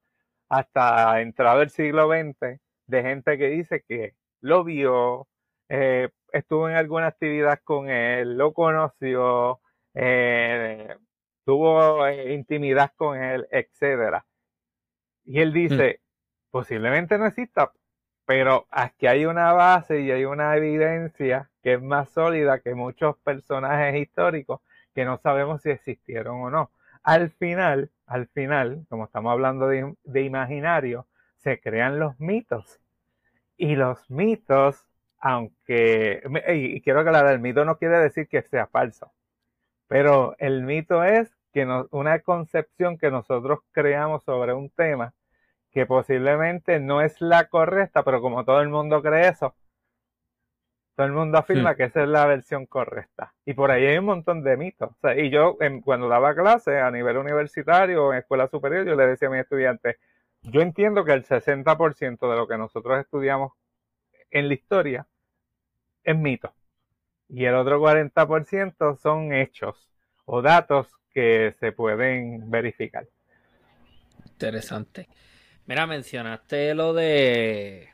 [0.50, 5.30] hasta entrado el siglo XX, de gente que dice que lo vio,
[5.70, 9.62] eh, estuvo en alguna actividad con él, lo conoció,
[9.94, 10.94] eh,
[11.46, 14.26] tuvo eh, intimidad con él, etcétera.
[15.24, 16.52] Y él dice, mm.
[16.52, 17.72] posiblemente no exista,
[18.26, 23.18] pero aquí hay una base y hay una evidencia que es más sólida que muchos
[23.20, 24.62] personajes históricos
[24.94, 26.72] que no sabemos si existieron o no.
[27.04, 31.08] Al final, al final, como estamos hablando de, de imaginario,
[31.38, 32.80] se crean los mitos.
[33.58, 34.88] Y los mitos,
[35.20, 39.12] aunque, y quiero aclarar, el mito no quiere decir que sea falso,
[39.88, 45.14] pero el mito es que una concepción que nosotros creamos sobre un tema
[45.74, 49.56] que posiblemente no es la correcta, pero como todo el mundo cree eso,
[50.96, 53.34] todo el mundo afirma que esa es la versión correcta.
[53.46, 54.92] Y por ahí hay un montón de mitos.
[55.18, 59.28] y yo cuando daba clase a nivel universitario o en escuela superior, yo le decía
[59.28, 59.98] a mis estudiantes,
[60.44, 63.54] yo entiendo que el 60% de lo que nosotros estudiamos
[64.30, 65.08] en la historia
[66.04, 66.54] es mito.
[67.30, 69.90] Y el otro 40% son hechos
[70.26, 73.08] o datos que se pueden verificar.
[74.26, 75.08] Interesante.
[75.66, 77.90] Mira, mencionaste lo de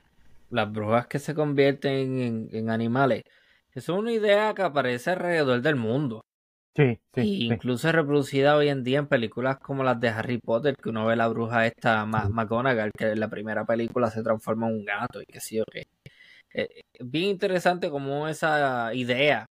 [0.49, 3.23] las brujas que se convierten en, animales.
[3.71, 6.21] Eso es una idea que aparece alrededor del mundo.
[6.75, 7.45] Sí, sí.
[7.45, 11.05] incluso es reproducida hoy en día en películas como las de Harry Potter, que uno
[11.05, 15.21] ve la bruja esta McGonagall, que en la primera película se transforma en un gato
[15.21, 15.83] y que sí o qué.
[16.53, 19.45] Eh, bien interesante como esa idea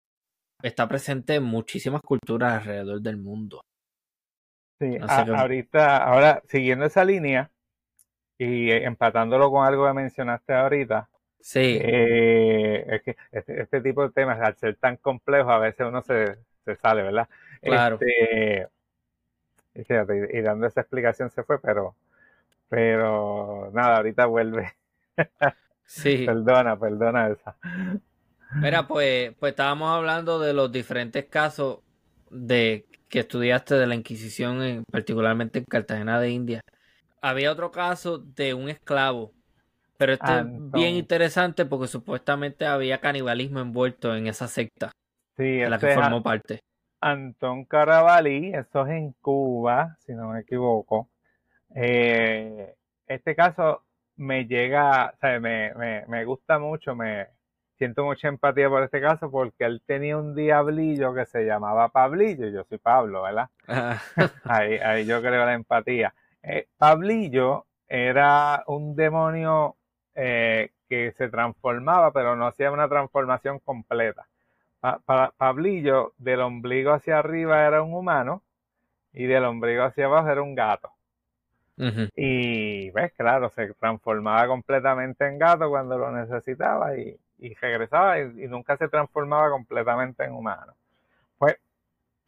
[0.64, 3.62] está presente en muchísimas culturas alrededor del mundo.
[4.80, 7.52] Sí, ahorita, ahora siguiendo esa línea
[8.38, 11.08] y empatándolo con algo que mencionaste ahorita,
[11.40, 11.80] sí.
[11.82, 16.02] Eh, es que este, este, tipo de temas, al ser tan complejos, a veces uno
[16.02, 17.28] se, se sale, ¿verdad?
[17.62, 18.00] Claro.
[18.00, 18.68] Este,
[19.78, 21.96] y, dando esa explicación se fue, pero,
[22.70, 24.74] pero nada, ahorita vuelve.
[25.86, 26.26] sí.
[26.26, 27.56] Perdona, perdona esa.
[28.56, 31.80] Mira, pues, pues estábamos hablando de los diferentes casos
[32.30, 36.62] de que estudiaste de la Inquisición, en, particularmente en Cartagena de India.
[37.28, 39.34] Había otro caso de un esclavo,
[39.98, 44.92] pero este es bien interesante porque supuestamente había canibalismo envuelto en esa secta
[45.36, 46.62] sí, de la que formó parte.
[47.02, 51.10] Antón Carabalí, eso es en Cuba, si no me equivoco.
[51.76, 53.84] Eh, este caso
[54.16, 57.28] me llega, o sea, me, me, me gusta mucho, me,
[57.78, 62.48] siento mucha empatía por este caso porque él tenía un diablillo que se llamaba Pablillo,
[62.50, 63.50] yo soy Pablo, ¿verdad?
[64.44, 66.14] ahí, ahí, yo creo la empatía.
[66.48, 69.76] Eh, Pablillo era un demonio
[70.16, 74.28] eh, que se transformaba, pero no hacía una transformación completa.
[75.38, 78.44] Pablillo, del ombligo hacia arriba era un humano
[79.12, 80.92] y del ombligo hacia abajo era un gato.
[82.16, 88.48] Y ves, claro, se transformaba completamente en gato cuando lo necesitaba y, y regresaba y,
[88.48, 90.74] nunca se transformaba completamente en humano.
[91.38, 91.58] Pues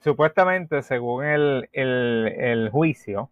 [0.02, 3.30] supuestamente, según el, el, juicio,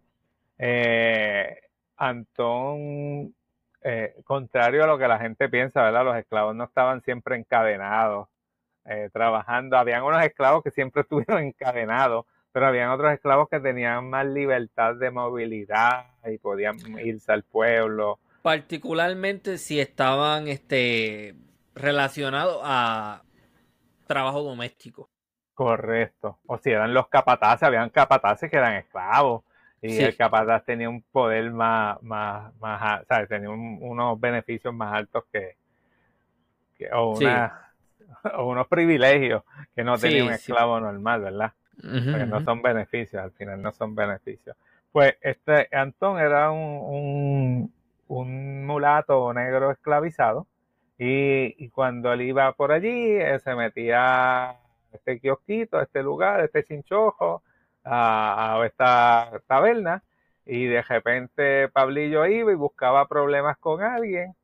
[0.58, 1.60] eh,
[1.96, 3.34] Antón,
[3.82, 6.04] eh, contrario a lo que la gente piensa, ¿verdad?
[6.04, 8.28] Los esclavos no estaban siempre encadenados,
[8.84, 9.76] eh, trabajando.
[9.76, 14.94] Habían unos esclavos que siempre estuvieron encadenados, pero habían otros esclavos que tenían más libertad
[14.96, 18.18] de movilidad y podían irse al pueblo.
[18.42, 21.34] Particularmente si estaban este,
[21.74, 23.22] relacionado a
[24.06, 25.10] trabajo doméstico.
[25.54, 26.38] Correcto.
[26.46, 29.42] O si eran los capataces, habían capataces que eran esclavos.
[29.80, 33.28] Y el capataz tenía un poder más, más, más, ¿sabes?
[33.28, 35.56] Tenía unos beneficios más altos que,
[36.92, 37.18] o,
[38.38, 39.42] unos privilegios
[39.74, 41.52] que no tenía un esclavo normal, ¿verdad?
[41.76, 44.56] Porque no son beneficios, al final no son beneficios.
[44.90, 47.72] Pues este Antón era un, un,
[48.08, 50.46] un mulato negro esclavizado
[50.98, 54.56] y, cuando él iba por allí, eh, se metía a
[54.92, 57.42] este kiosquito, a este lugar, a este chinchojo,
[57.84, 60.02] a, esta taberna,
[60.46, 64.34] y de repente Pablillo iba y buscaba problemas con alguien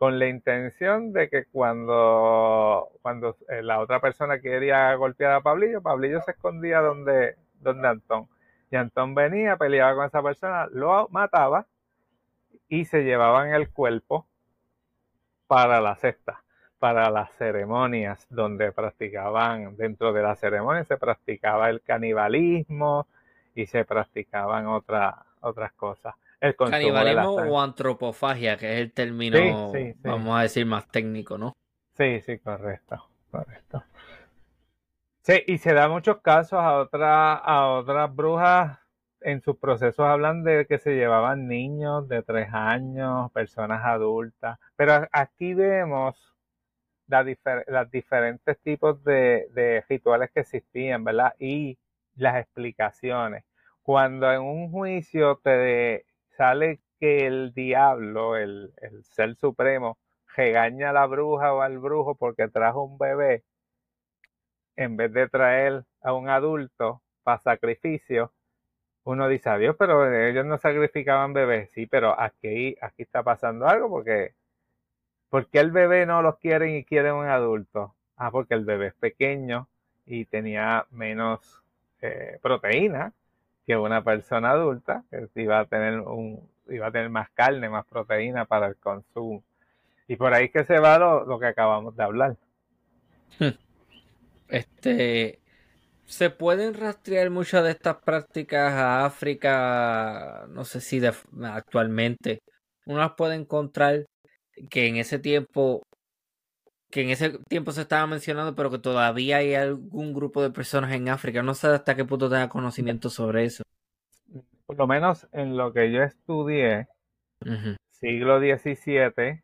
[0.00, 5.82] con la intención de que cuando, cuando eh, la otra persona quería golpear a Pablillo,
[5.82, 8.26] Pablillo se escondía donde, donde Antón.
[8.70, 11.66] Y Antón venía, peleaba con esa persona, lo mataba
[12.66, 14.26] y se llevaban el cuerpo
[15.46, 16.44] para la cesta,
[16.80, 23.06] para las ceremonias donde practicaban, dentro de las ceremonias se practicaba el canibalismo
[23.54, 26.14] y se practicaban otras otras cosas.
[26.40, 29.38] El canibalismo o antropofagia, que es el término,
[30.02, 31.54] vamos a decir, más técnico, ¿no?
[31.96, 33.84] Sí, sí, correcto, correcto.
[35.20, 38.78] Sí, y se da muchos casos a, otra, a otras brujas
[39.20, 45.06] en sus procesos hablan de que se llevaban niños de tres años, personas adultas, pero
[45.12, 46.29] aquí vemos
[47.10, 51.34] los diferentes tipos de, rituales que existían, ¿verdad?
[51.38, 51.78] Y
[52.16, 53.44] las explicaciones.
[53.82, 59.98] Cuando en un juicio te sale que el diablo, el, el ser supremo,
[60.36, 63.44] regaña a la bruja o al brujo porque trajo un bebé,
[64.76, 68.32] en vez de traer a un adulto para sacrificio,
[69.04, 71.70] uno dice, adiós, pero ellos no sacrificaban bebés.
[71.72, 74.34] Sí, pero aquí, aquí está pasando algo porque,
[75.30, 77.94] porque el bebé no los quieren y quieren un adulto.
[78.16, 79.68] Ah, porque el bebé es pequeño
[80.04, 81.62] y tenía menos
[82.02, 83.12] eh, proteína
[83.66, 87.86] que una persona adulta, que iba a tener un, iba a tener más carne, más
[87.86, 89.42] proteína para el consumo.
[90.08, 92.36] Y por ahí que se va lo, lo que acabamos de hablar.
[94.48, 95.38] Este,
[96.06, 101.00] se pueden rastrear muchas de estas prácticas a África, no sé si
[101.44, 102.42] actualmente.
[102.86, 104.06] Uno las puede encontrar
[104.68, 105.82] que en ese tiempo,
[106.90, 110.92] que en ese tiempo se estaba mencionando, pero que todavía hay algún grupo de personas
[110.92, 111.42] en África.
[111.42, 113.62] No sé hasta qué punto tenga conocimiento sobre eso.
[114.66, 116.88] Por lo menos en lo que yo estudié,
[117.88, 119.42] siglo XVII,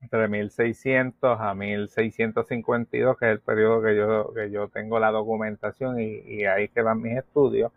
[0.00, 5.98] entre 1600 a 1652, que es el periodo que yo, que yo tengo la documentación
[6.00, 7.72] y, ahí que van mis estudios,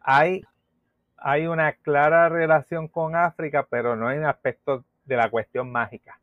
[0.00, 0.42] hay,
[1.16, 6.18] hay una clara relación con África, pero no en aspectos de la cuestión mágica.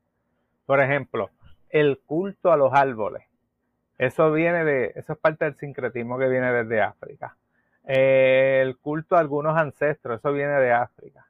[0.65, 1.29] Por ejemplo,
[1.69, 3.23] el culto a los árboles.
[3.97, 7.35] Eso viene de, eso es parte del sincretismo que viene desde África.
[7.83, 11.25] el culto a algunos ancestros, eso viene de África.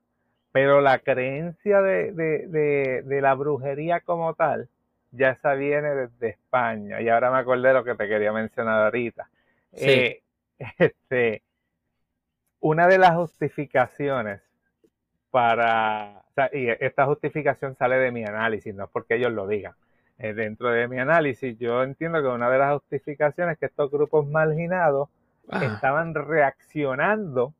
[0.52, 4.68] Pero la creencia de, la brujería como tal,
[5.12, 7.02] ya esa viene desde España.
[7.02, 9.30] Y ahora me acordé de lo que te quería mencionar ahorita.
[9.74, 10.22] Eh,
[10.78, 11.44] este,
[12.60, 14.42] una de las justificaciones
[15.32, 19.74] para, y esta justificación sale de mi análisis, no es porque ellos lo digan.
[20.18, 23.90] Eh, dentro de mi análisis, yo entiendo que una de las justificaciones es que estos
[23.90, 25.10] grupos marginados
[25.62, 27.54] estaban reaccionando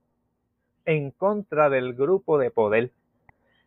[0.86, 2.92] en contra del grupo de poder,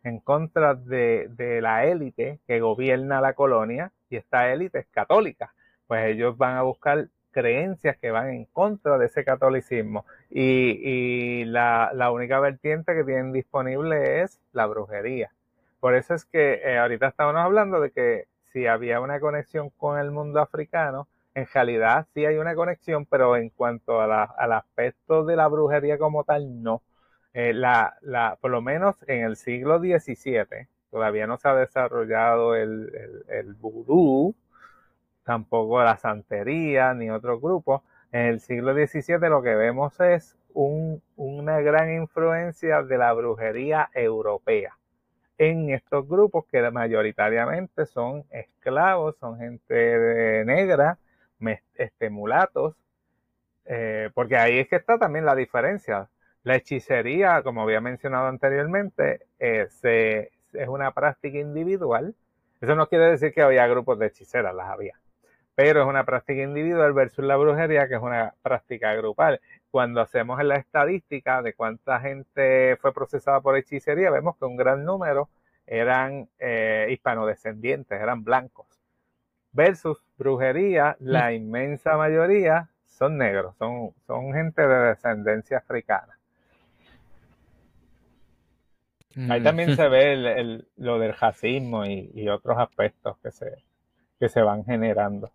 [0.03, 5.53] en contra de, la élite que gobierna la colonia y esta élite es católica.
[5.87, 11.91] Pues ellos van a buscar creencias que van en contra de ese catolicismo y, la,
[12.13, 15.31] única vertiente que tienen disponible es la brujería.
[15.81, 19.99] Por eso es que eh, ahorita estamos hablando de que si había una conexión con
[19.99, 25.35] el mundo africano, en realidad sí hay una conexión, pero en cuanto al aspecto de
[25.35, 26.81] la brujería como tal, no.
[27.33, 32.55] Eh, la, la, por lo menos en el siglo XVII, todavía no se ha desarrollado
[32.55, 32.91] el,
[33.27, 34.35] el, vudú,
[35.23, 37.83] tampoco la santería ni otro grupo.
[38.11, 44.77] En el siglo XVII lo que vemos es una gran influencia de la brujería europea
[45.37, 50.97] en estos grupos que mayoritariamente son esclavos, son gente negra,
[51.75, 52.75] este, mulatos,
[53.65, 56.09] eh, porque ahí es que está también la diferencia.
[56.43, 59.67] La hechicería, como había mencionado anteriormente, eh,
[60.53, 62.15] es una práctica individual.
[62.61, 64.99] Eso no quiere decir que había grupos de hechiceras, las había.
[65.55, 69.39] Pero es una práctica individual versus la brujería, que es una práctica grupal.
[69.69, 74.83] Cuando hacemos la estadística de cuánta gente fue procesada por hechicería, vemos que un gran
[74.83, 75.29] número
[75.67, 78.67] eran eh, hispanodescendientes, eran blancos.
[79.51, 81.33] Versus brujería, la mm.
[81.33, 86.17] inmensa mayoría son negros, son, son gente de descendencia africana.
[89.29, 93.63] Ahí también se ve lo del racismo y, otros aspectos que se,
[94.19, 95.31] que se van generando.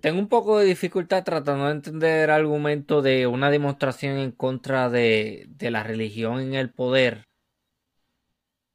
[0.00, 4.88] Tengo un poco de dificultad tratando de entender el argumento de una demostración en contra
[4.88, 7.24] de, la religión en el poder.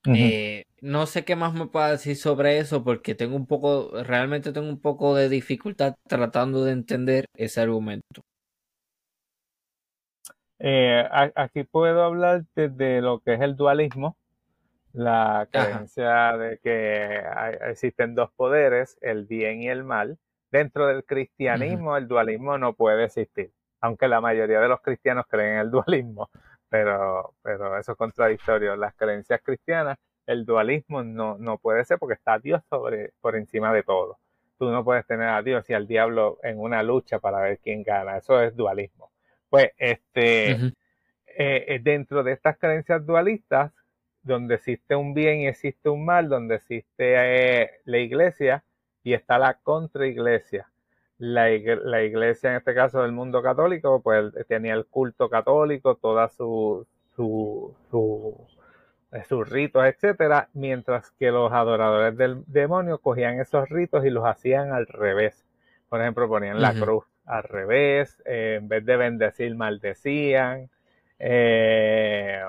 [0.05, 4.53] Eh, no sé qué más me pueda decir sobre eso porque tengo un poco, realmente
[4.53, 8.21] tengo un poco de dificultad tratando de entender ese argumento.
[10.59, 11.03] Eh,
[11.35, 14.17] aquí puedo hablar de lo que es el dualismo,
[14.93, 17.21] la creencia de que
[17.69, 20.17] existen dos poderes, el bien y el mal.
[20.51, 25.53] Dentro del cristianismo, el dualismo no puede existir, aunque la mayoría de los cristianos creen
[25.53, 26.29] en el dualismo,
[26.69, 28.75] pero, pero eso es contradictorio.
[28.75, 33.71] Las creencias cristianas, el dualismo no, no puede ser porque está Dios sobre, por encima
[33.73, 34.17] de todo.
[34.57, 37.83] Tú no puedes tener a Dios y al diablo en una lucha para ver quién
[37.83, 38.17] gana.
[38.17, 39.11] Eso es dualismo.
[39.49, 40.73] Pues este, eh,
[41.37, 43.71] eh, dentro de estas creencias dualistas,
[44.21, 48.63] donde existe un bien y existe un mal, donde existe eh, la iglesia
[49.03, 50.69] y está la contraiglesia.
[51.17, 56.87] la, iglesia, en este caso del mundo católico, pues tenía el culto católico, toda su,
[57.15, 58.47] su, su
[59.11, 64.23] eh, sus ritos, etcétera, mientras que los adoradores del demonio cogían esos ritos y los
[64.25, 65.45] hacían al revés.
[65.89, 70.69] Por ejemplo, ponían la cruz al revés, eh, en vez de bendecir, maldecían,
[71.17, 72.43] eh,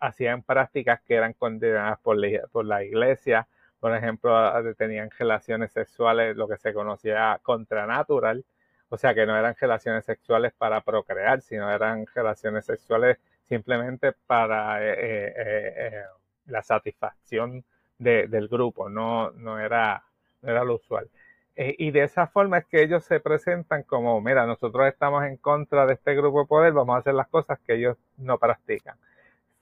[0.00, 2.16] hacían prácticas que eran condenadas por
[2.64, 3.46] la, iglesia,
[3.80, 4.34] por ejemplo,
[4.74, 8.44] tenían relaciones sexuales, lo que se conocía contranatural,
[8.88, 14.78] o sea que no eran relaciones sexuales para procrear, sino eran relaciones sexuales simplemente para
[14.80, 16.04] eh,
[16.46, 17.64] la satisfacción
[17.98, 20.04] del grupo, no, no, era,
[20.42, 21.08] no era lo usual.
[21.56, 25.38] Eh, y de esa forma es que ellos se presentan como, mira, nosotros estamos en
[25.38, 28.96] contra de este grupo de poder, vamos a hacer las cosas que ellos no practican.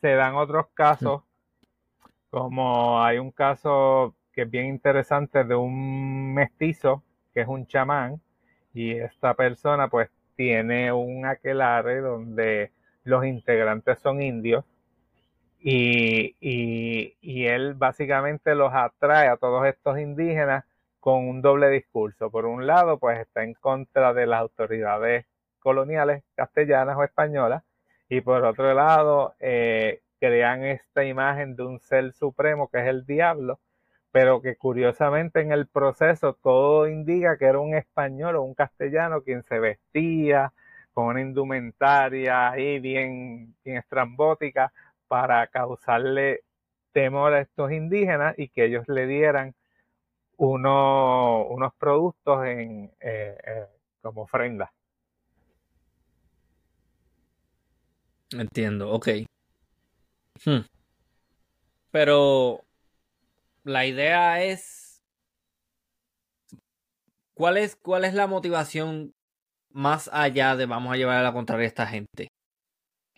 [0.01, 1.23] Se dan otros casos,
[2.35, 8.21] como hay un caso que es bien interesante de un mestizo, que es un chamán,
[8.73, 12.73] y esta persona pues tiene un aquelarre donde
[13.05, 14.65] los integrantes son indios,
[15.61, 20.65] y, y él básicamente los atrae a todos estos indígenas
[20.99, 22.33] con un doble discurso.
[22.33, 25.25] Por un lado, pues está en contra de las autoridades
[25.61, 27.63] coloniales castellanas o españolas
[28.09, 33.07] y por otro lado eh, crean esta imagen de un ser supremo que es el
[33.07, 33.61] diablo,
[34.13, 39.23] pero que curiosamente en el proceso todo indica que era un español o un castellano
[39.23, 40.53] quien se vestía
[40.93, 44.73] con una indumentaria ahí bien, bien estrambótica
[45.09, 46.43] para causarle
[46.93, 49.55] temor a estos indígenas y que ellos le dieran
[50.37, 53.67] uno, unos productos en, eh, eh,
[54.01, 54.73] como ofrenda.
[58.33, 59.09] Entiendo, ok.
[60.45, 60.61] Hmm.
[61.91, 62.65] Pero
[63.63, 65.03] la idea es,
[67.35, 69.15] ¿cuál es, ¿cuál es la motivación
[69.71, 72.29] más allá de vamos a llevar a la contraria a esta gente?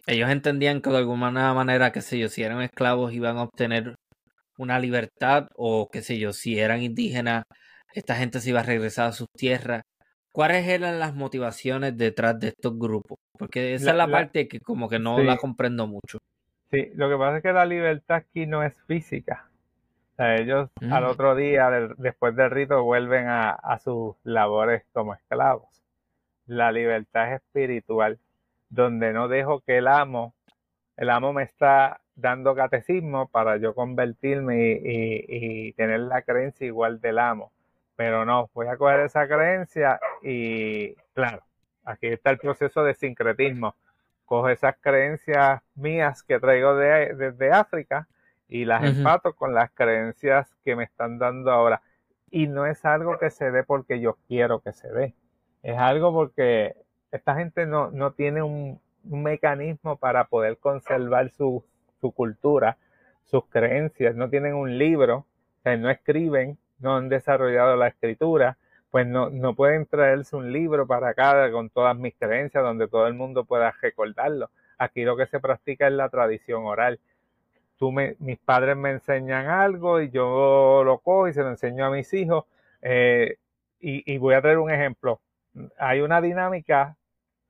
[0.06, 3.96] Ellos entendían que de alguna manera, que sé yo, si eran esclavos iban a obtener
[4.56, 7.42] una libertad o qué sé yo, si eran indígenas,
[7.92, 9.82] esta gente se iba a regresar a sus tierras.
[10.32, 13.18] ¿Cuáles eran las motivaciones detrás de estos grupos?
[13.38, 16.18] Porque esa es la, parte que como que no la comprendo mucho.
[16.70, 19.48] Sí, lo que pasa es que la libertad aquí no es física.
[20.18, 21.06] ellos al mm.
[21.06, 25.68] otro día, después del rito, vuelven a, a sus labores como esclavos.
[26.46, 28.18] La libertad es espiritual,
[28.68, 30.34] donde no dejo que el amo,
[30.96, 37.18] el amo me está dando catecismo para yo convertirme y, tener la creencia igual del
[37.18, 37.52] amo.
[37.94, 41.42] Pero no, voy a coger esa creencia y claro,
[41.84, 43.74] aquí está el proceso de sincretismo.
[44.26, 48.08] Cojo esas creencias mías que traigo de, desde África
[48.48, 51.80] y las empato con las creencias que me están dando ahora.
[52.30, 55.14] Y no es algo que se dé porque yo quiero que se dé.
[55.62, 56.76] Es algo porque
[57.10, 61.64] esta gente no, no tiene un, un mecanismo para poder conservar su,
[62.00, 62.76] su cultura,
[63.24, 65.26] sus creencias, no tienen un libro,
[65.64, 68.56] no escriben, no han desarrollado la escritura,
[68.96, 73.06] pues no, no pueden traerse un libro para acá con todas mis creencias donde todo
[73.06, 74.50] el mundo pueda recordarlo.
[74.78, 76.98] Aquí lo que se practica es la tradición oral.
[77.76, 81.90] Tú mis padres me enseñan algo y yo lo cojo y se lo enseño a
[81.90, 82.46] mis hijos.
[82.80, 83.36] Eh,
[83.80, 85.20] y, y voy a traer un ejemplo.
[85.76, 86.96] Hay una dinámica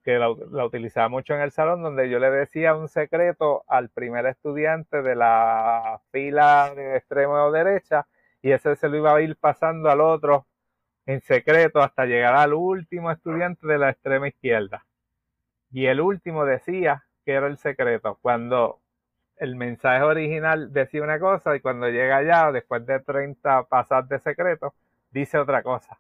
[0.03, 0.31] que la,
[0.65, 5.15] utilizaba mucho en el salón, donde yo le decía un secreto al primer estudiante de
[5.15, 8.05] la fila de extremo derecha
[8.43, 10.45] y ese se lo iba a ir pasando al otro
[11.07, 14.85] en secreto hasta llegar al último estudiante de la extrema izquierda.
[15.71, 18.81] Y el último decía que era el secreto, cuando
[19.37, 24.19] el mensaje original decía una cosa y cuando llega allá, después de 30 pasas de
[24.19, 24.75] secreto,
[25.11, 25.99] dice otra cosa.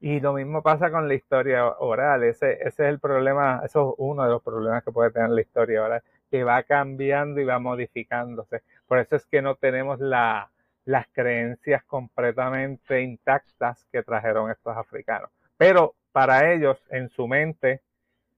[0.00, 2.24] Y lo mismo pasa con la historia oral.
[2.24, 5.40] Ese, ese es el problema, eso es uno de los problemas que puede tener la
[5.40, 8.62] historia oral, que va cambiando y va modificándose.
[8.88, 10.50] Por eso es que no tenemos la,
[10.84, 15.30] las creencias completamente intactas que trajeron estos africanos.
[15.56, 17.80] Pero para ellos, en su mente,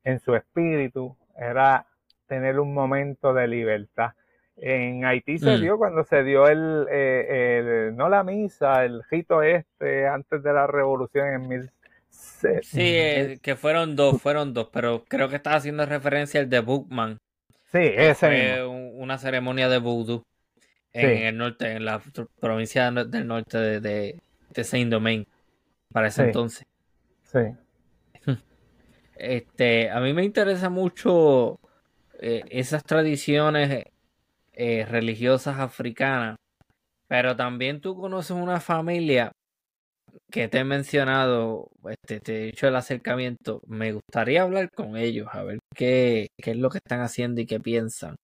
[0.04, 1.86] en su espíritu, era
[2.26, 4.12] tener un momento de libertad.
[4.56, 5.60] En Haití se mm.
[5.60, 10.52] dio cuando se dio el, eh, el, no la misa, el rito este antes de
[10.52, 11.70] la revolución en mil.
[12.62, 16.60] Sí, eh, que fueron dos, fueron dos, pero creo que estaba haciendo referencia al de
[16.60, 17.18] Bookman.
[17.72, 20.22] Sí, ese fue una ceremonia de voodoo
[20.94, 22.00] en el norte, en la
[22.40, 24.20] provincia del norte de,
[24.50, 25.26] de, Saint Domingue,
[25.92, 26.66] para ese entonces.
[27.24, 27.40] Sí.
[29.16, 31.60] Este, a mí me interesa mucho
[32.18, 33.84] eh, esas tradiciones
[34.52, 36.36] eh, religiosas africanas,
[37.06, 39.30] pero también tú conoces una familia
[40.30, 45.28] que te he mencionado, este, te he hecho el acercamiento, me gustaría hablar con ellos,
[45.30, 48.16] a ver qué, qué es lo que están haciendo y qué piensan.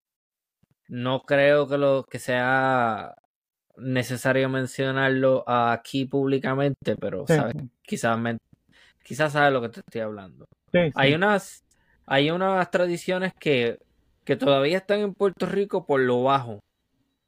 [0.91, 3.15] No creo que lo que sea
[3.77, 8.19] necesario mencionarlo aquí públicamente, pero sabes, quizás
[9.05, 10.47] quizás sabes lo que te estoy hablando.
[10.95, 11.65] Hay unas
[12.07, 13.79] hay unas tradiciones que,
[14.25, 16.59] que todavía están en Puerto Rico por lo bajo.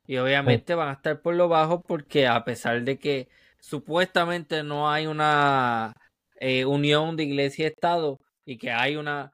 [0.08, 3.28] Y obviamente van a estar por lo bajo porque a pesar de que
[3.60, 5.94] supuestamente no hay una
[6.40, 9.30] eh, unión de iglesia y Estado y que hay una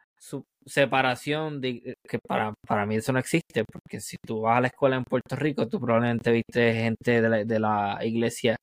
[0.69, 4.69] separación de, que para, para mí eso no existe porque si tú vas a la
[4.69, 8.57] escuela en Puerto Rico tú probablemente viste gente de la, de la iglesia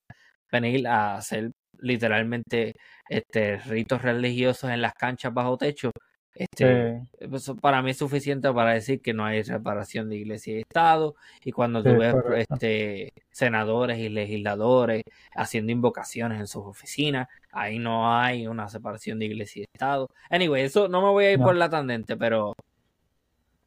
[0.51, 2.73] venir a hacer literalmente
[3.09, 5.91] este ritos religiosos en las canchas bajo techo
[6.36, 10.59] este, eso para mí es suficiente para decir que no hay separación de iglesia y
[10.59, 11.15] Estado.
[11.43, 18.13] Y cuando tú ves este, senadores y legisladores haciendo invocaciones en sus oficinas, ahí no
[18.13, 20.09] hay una separación de iglesia y Estado.
[20.29, 22.53] Anyway, eso no me voy a ir por la tangente, pero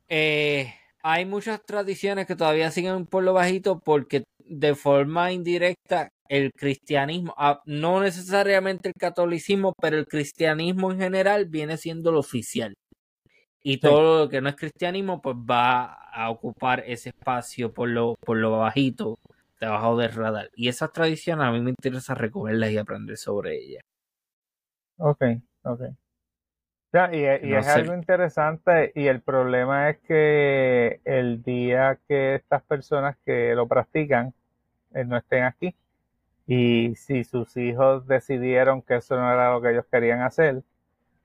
[0.08, 6.52] eh, hay muchas tradiciones que todavía siguen por lo bajito porque de forma indirecta el
[6.52, 12.74] cristianismo, ah, no necesariamente el catolicismo, pero el cristianismo en general viene siendo lo oficial.
[13.62, 18.14] Y todo lo que no es cristianismo, pues va a ocupar ese espacio por lo,
[18.24, 19.18] por lo bajito,
[19.60, 20.50] debajo del radar.
[20.54, 23.82] Y esas tradiciones a mí me interesa recogerlas y aprender sobre ellas.
[24.98, 25.22] Ok,
[25.62, 25.82] ok.
[27.12, 33.16] y, y es algo interesante y el problema es que el día que estas personas
[33.24, 34.34] que lo practican
[34.94, 35.74] eh, no estén aquí,
[36.48, 40.62] y si sus hijos decidieron que eso no era lo que ellos querían hacer,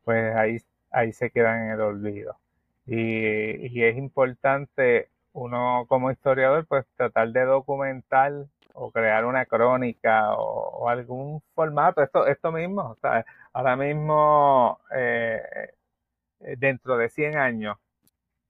[0.06, 0.58] pues ahí,
[0.92, 2.38] ahí se quedan en el olvido.
[2.86, 8.34] Y, es importante uno como historiador, pues tratar de documentar
[8.74, 12.04] o crear una crónica o, algún formato.
[12.04, 12.98] Esto, esto mismo,
[13.54, 15.42] ahora mismo, eh,
[16.58, 17.78] dentro de 100 años,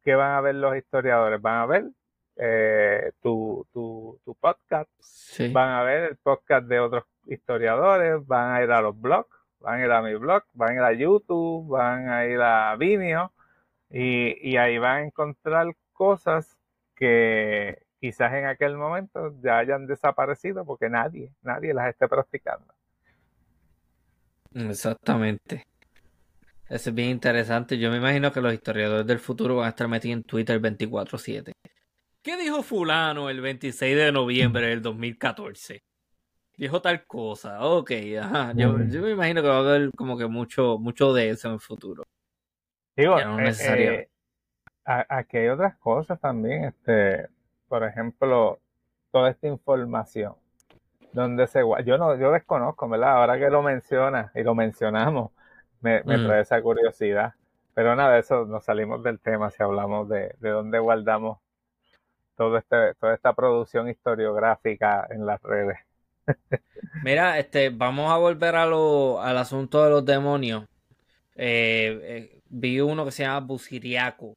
[0.04, 1.42] ¿qué van a ver los historiadores?
[1.42, 1.86] Van a ver
[2.36, 4.90] eh, tu, tu, tu, podcast,
[5.52, 9.30] van a ver el podcast de otros historiadores, van a ir a los blogs,
[9.60, 12.76] van a ir a mi blog, van a ir a YouTube, van a ir a
[12.76, 13.32] Vimeo
[13.90, 16.58] y, y ahí van a encontrar cosas
[16.96, 22.74] que quizás en aquel momento ya hayan desaparecido porque nadie, nadie las esté practicando.
[24.54, 25.66] Exactamente.
[26.70, 27.78] Eso es bien interesante.
[27.78, 31.54] Yo me imagino que los historiadores del futuro van a estar metidos en Twitter 24/7.
[32.24, 35.84] ¿Qué dijo fulano el 26 de noviembre del 2014?
[36.56, 37.66] Dijo tal cosa.
[37.66, 38.54] Ok, ajá.
[38.56, 41.60] Yo, me imagino que va a haber como que mucho, mucho de eso en el
[41.60, 42.04] futuro.
[42.96, 44.10] Digo, no eh, eh,
[44.86, 46.64] aquí hay otras cosas también.
[46.64, 47.28] Este,
[47.68, 48.62] por ejemplo,
[49.12, 50.36] toda esta información.
[51.12, 53.18] Donde se yo no, yo desconozco, ¿verdad?
[53.18, 55.32] Ahora que lo mencionas y lo mencionamos,
[55.82, 56.26] me, mm.
[56.26, 57.34] trae esa curiosidad.
[57.74, 61.40] Pero nada, eso nos salimos del tema si hablamos de, de dónde guardamos
[62.36, 65.78] todo este, toda esta producción historiográfica en las redes.
[67.04, 70.66] Mira, este, vamos a volver a lo, al asunto de los demonios.
[71.36, 74.34] Eh, eh, vi uno que se llama Busiriaco.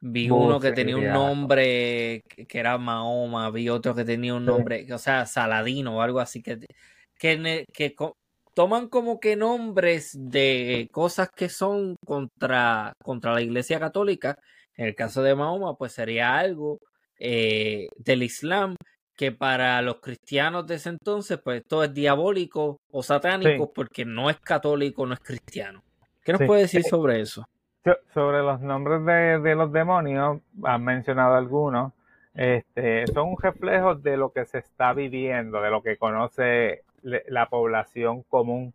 [0.00, 3.50] Vi uno que tenía un nombre que era Mahoma.
[3.50, 6.42] Vi otro que tenía un nombre, o sea, Saladino o algo así.
[6.42, 6.58] Que,
[7.18, 7.94] que, que
[8.54, 14.38] toman como que nombres de cosas que son contra, contra la Iglesia Católica.
[14.74, 16.78] En el caso de Mahoma, pues sería algo
[17.20, 18.74] eh, del Islam,
[19.14, 24.30] que para los cristianos de ese entonces, pues todo es diabólico o satánico porque no
[24.30, 25.82] es católico, no es cristiano.
[26.24, 27.44] ¿Qué nos puede decir sobre eso?
[28.14, 31.92] Sobre los nombres de, los demonios, han mencionado algunos,
[32.34, 37.50] este, son un reflejo de lo que se está viviendo, de lo que conoce la
[37.50, 38.72] población común.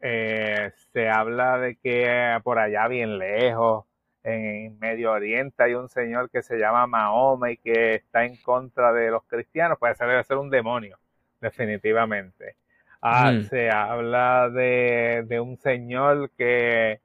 [0.00, 3.86] Eh, se habla de que por allá bien lejos,
[4.22, 8.92] en Medio Oriente hay un señor que se llama Mahoma y que está en contra
[8.92, 10.98] de los cristianos, puede ser, debe ser un demonio,
[11.40, 12.56] definitivamente.
[13.00, 13.42] Ah, mm.
[13.44, 17.00] Se habla de, de un señor que,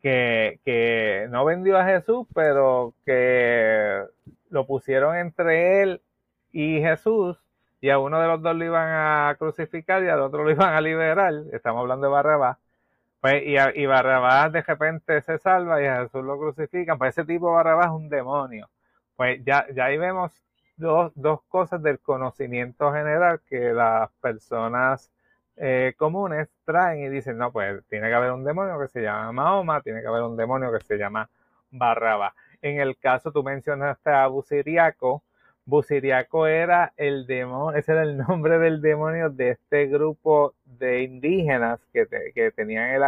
[0.00, 4.02] que, que, no vendió a Jesús, pero que
[4.50, 6.00] lo pusieron entre él
[6.52, 7.38] y Jesús,
[7.80, 10.74] y a uno de los dos lo iban a crucificar y al otro lo iban
[10.74, 11.32] a liberar.
[11.52, 12.58] Estamos hablando de Barrabás.
[13.22, 16.98] Pues, y, y, Barrabás de repente se salva y a Jesús lo crucifican.
[16.98, 18.68] Pues ese tipo Barrabás es un demonio.
[19.16, 20.42] Pues ya, ya ahí vemos
[20.76, 25.12] dos, dos cosas del conocimiento general que las personas
[25.56, 29.30] eh, comunes traen y dicen, no, pues tiene que haber un demonio que se llama
[29.30, 31.30] Mahoma, tiene que haber un demonio que se llama
[31.70, 32.34] Barrabás.
[32.60, 35.22] En el caso, tú mencionaste a Busiriaco.
[35.72, 41.80] Busiriaco era el demonio, ese era el nombre del demonio de este grupo de indígenas
[41.94, 43.02] que, que tenían el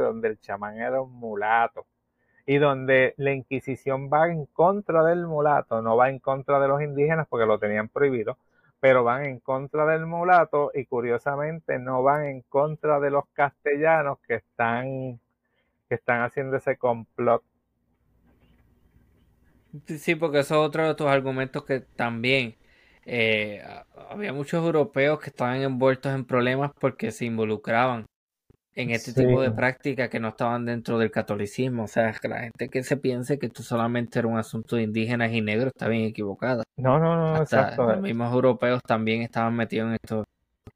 [0.00, 1.84] donde el chamán era un mulato
[2.46, 6.80] y donde la Inquisición va en contra del mulato, no va en contra de los
[6.80, 8.38] indígenas porque lo tenían prohibido,
[8.80, 14.20] pero van en contra del mulato y curiosamente no van en contra de los castellanos
[14.26, 15.20] que están
[16.22, 17.42] haciendo ese complot.
[19.86, 22.56] Sí, porque eso es otro de tus argumentos que también
[23.04, 23.62] eh,
[24.10, 28.06] había muchos europeos que estaban envueltos en problemas porque se involucraban
[28.74, 31.84] en este tipo de prácticas que no estaban dentro del catolicismo.
[31.84, 34.82] O sea, que la gente que se piense que esto solamente era un asunto de
[34.82, 36.62] indígenas y negros está bien equivocada.
[36.76, 37.86] No, no, no, exacto.
[37.86, 40.24] Los mismos europeos también estaban metidos en, esto,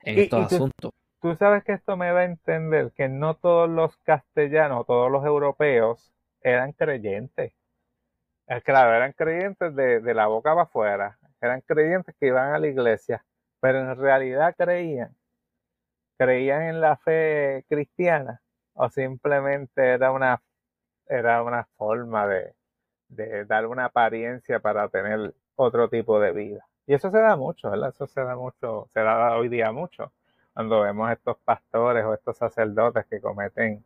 [0.03, 0.91] en estos asuntos.
[1.21, 5.25] Tú sabes que esto me va a entender que no todos los castellanos, todos los
[5.27, 6.11] europeos
[6.43, 7.53] eran creyentes.
[8.51, 12.59] Eh, claro, eran creyentes de, de la boca para afuera, eran creyentes que iban a
[12.59, 13.25] la iglesia,
[13.61, 15.17] pero en realidad creían
[16.17, 18.43] creían en la fe cristiana
[18.75, 20.43] o simplemente era una,
[21.09, 22.55] era una forma de,
[23.09, 26.67] de dar una apariencia para tener otro tipo de vida.
[26.87, 27.91] Y eso se da mucho, ¿verdad?
[27.91, 30.13] Eso se da mucho, se da hoy día mucho.
[30.55, 33.85] Cuando vemos estos pastores o estos sacerdotes que cometen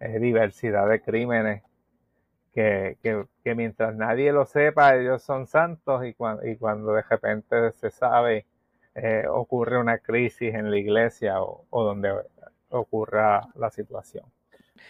[0.00, 1.62] eh, diversidad de crímenes,
[2.56, 6.16] que, que, que, mientras nadie lo sepa, ellos son santos y,
[6.50, 8.46] y cuando de repente se sabe
[8.94, 12.14] eh, ocurre una crisis en la iglesia o, donde
[12.70, 14.24] ocurra la situación.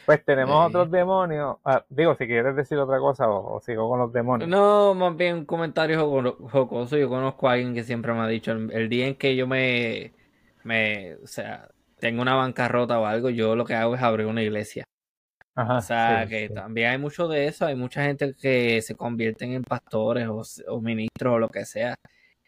[0.04, 1.56] Pues tenemos otros demonios.
[1.64, 4.48] Ah, digo, si quieres decir otra cosa o, sigo con los demonios.
[4.48, 5.98] No, más bien un comentario
[6.52, 6.96] jocoso.
[6.96, 10.12] Yo conozco a alguien que siempre me ha dicho, el, día en que yo me,
[10.62, 14.42] me, o sea, tengo una bancarrota o algo, yo lo que hago es abrir una
[14.44, 14.84] iglesia.
[15.57, 17.66] O sea, que también hay mucho de eso.
[17.66, 21.94] Hay mucha gente que se convierten en pastores o, o ministros o lo que sea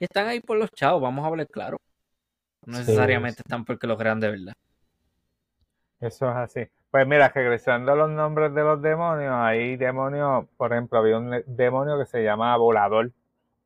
[0.05, 1.79] están ahí por los chavos, vamos a hablar claro.
[2.67, 4.55] No necesariamente están porque los grandes, ¿verdad?
[6.01, 6.69] Eso es así.
[6.91, 11.43] Pues mira, regresando a los nombres de los demonios, hay demonios, por ejemplo, había un
[11.47, 13.13] demonio que se llamaba volador.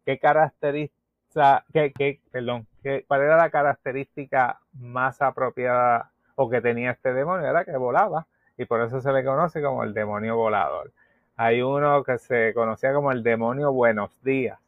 [0.04, 6.92] ¿Qué caracteriza, qué, qué, perdón, qué, cuál era la característica más apropiada o que tenía
[6.92, 7.46] este demonio?
[7.48, 8.26] Era que volaba
[8.56, 10.92] y por eso se le conoce como el demonio volador.
[11.36, 14.58] Hay uno que se conocía como el demonio buenos días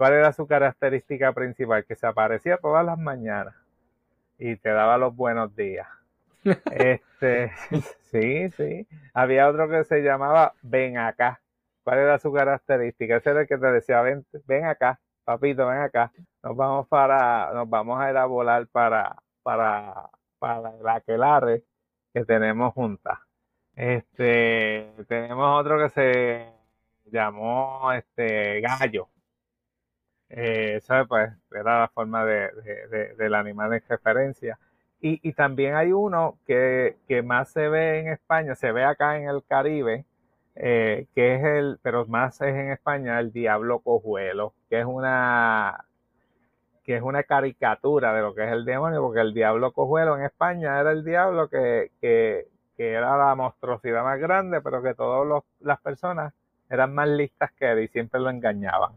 [0.00, 1.84] ¿Cuál era su característica principal?
[1.84, 3.54] Que se aparecía todas las mañanas
[4.38, 5.86] y te daba los buenos días.
[6.72, 7.52] Este,
[8.10, 8.88] sí, sí.
[9.12, 11.42] Había otro que se llamaba Ven acá.
[11.84, 13.16] ¿Cuál era su característica?
[13.16, 16.10] Ese era el que te decía, ven, ven acá, papito, ven acá.
[16.42, 20.08] Nos vamos para, nos vamos a ir a volar para, para,
[20.38, 21.62] para el aquelarre
[22.12, 23.18] que tenemos juntas.
[23.76, 26.46] Este, tenemos otro que se
[27.10, 29.08] llamó este gallo.
[30.28, 32.50] Eh, Pues era la forma de,
[33.18, 34.58] del animal en referencia.
[35.00, 39.16] Y, y también hay uno que, que, más se ve en España, se ve acá
[39.18, 40.04] en el Caribe,
[40.56, 45.86] eh, que es el, pero más es en España, el diablo cojuelo, que es una
[46.90, 50.24] que es una caricatura de lo que es el demonio, porque el diablo cojuelo en
[50.24, 55.44] España era el diablo que, que, que era la monstruosidad más grande, pero que todas
[55.60, 56.34] las personas
[56.68, 58.90] eran más listas que él y siempre lo engañaban.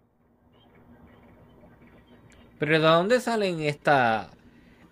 [2.58, 4.32] Pero ¿de dónde salen esta...?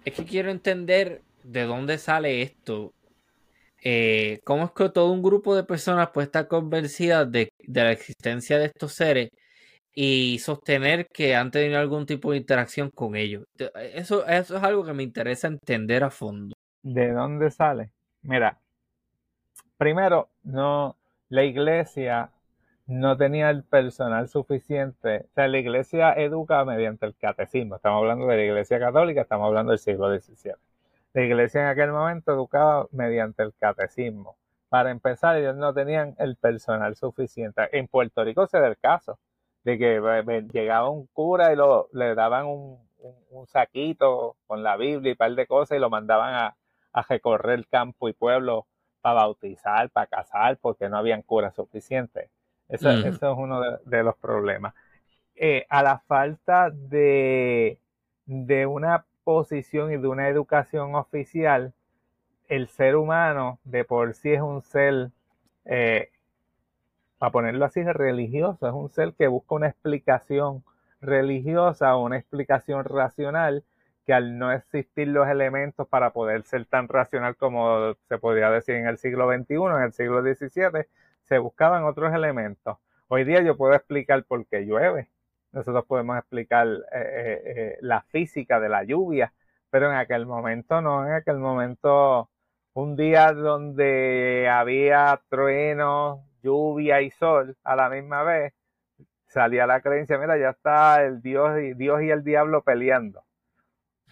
[0.06, 2.94] Es que quiero entender de dónde sale esto.
[3.84, 8.60] Eh, ¿Cómo es que todo un grupo de personas puede estar convencidas de, la existencia
[8.60, 9.32] de estos seres
[9.94, 13.44] y sostener que han tenido algún tipo de interacción con ellos?
[13.94, 16.56] Eso, eso es algo que me interesa entender a fondo.
[16.84, 17.92] ¿De dónde sale?
[18.24, 18.58] Mira,
[19.78, 20.96] primero, no,
[21.30, 22.32] la iglesia
[22.88, 25.26] no tenía el personal suficiente.
[25.32, 27.76] O sea, la iglesia educa mediante el catecismo.
[27.76, 30.54] Estamos hablando de la iglesia católica, estamos hablando del siglo XVII.
[31.14, 34.38] La iglesia en aquel momento educaba mediante el catecismo.
[34.70, 37.62] Para empezar, ellos no tenían el personal suficiente.
[37.78, 39.20] En Puerto Rico se da el caso
[39.64, 42.80] de que llegaba un cura y lo, le daban un,
[43.48, 46.56] saquito con la Biblia y un par de cosas y lo mandaban a,
[46.94, 48.68] a recorrer campo y pueblo
[49.02, 52.30] para bautizar, para casar, porque no habían curas suficientes.
[52.70, 54.74] Eso, es uno de, los problemas.
[55.36, 57.80] Eh, a la falta de,
[58.26, 61.74] de una posición y de una educación oficial,
[62.48, 65.10] el ser humano de por sí es un ser,
[65.66, 66.12] eh,
[67.22, 70.64] para ponerlo así, religioso, es un ser que busca una explicación
[71.02, 73.64] religiosa o una explicación racional
[74.08, 78.74] que al no existir los elementos para poder ser tan racional como se podría decir
[78.74, 80.88] en el siglo XXI, en el siglo XVII,
[81.22, 82.80] se buscaban otros elementos.
[83.08, 85.08] Hoy día yo puedo explicar por qué llueve.
[85.52, 89.32] Nosotros podemos explicar eh, eh, eh, la física de la lluvia,
[89.70, 92.32] pero en aquel momento no, en aquel momento
[92.74, 98.54] un día donde había truenos, lluvia y sol a la misma vez,
[99.28, 103.24] salía la creencia, mira, ya está el Dios y, Dios y el diablo peleando.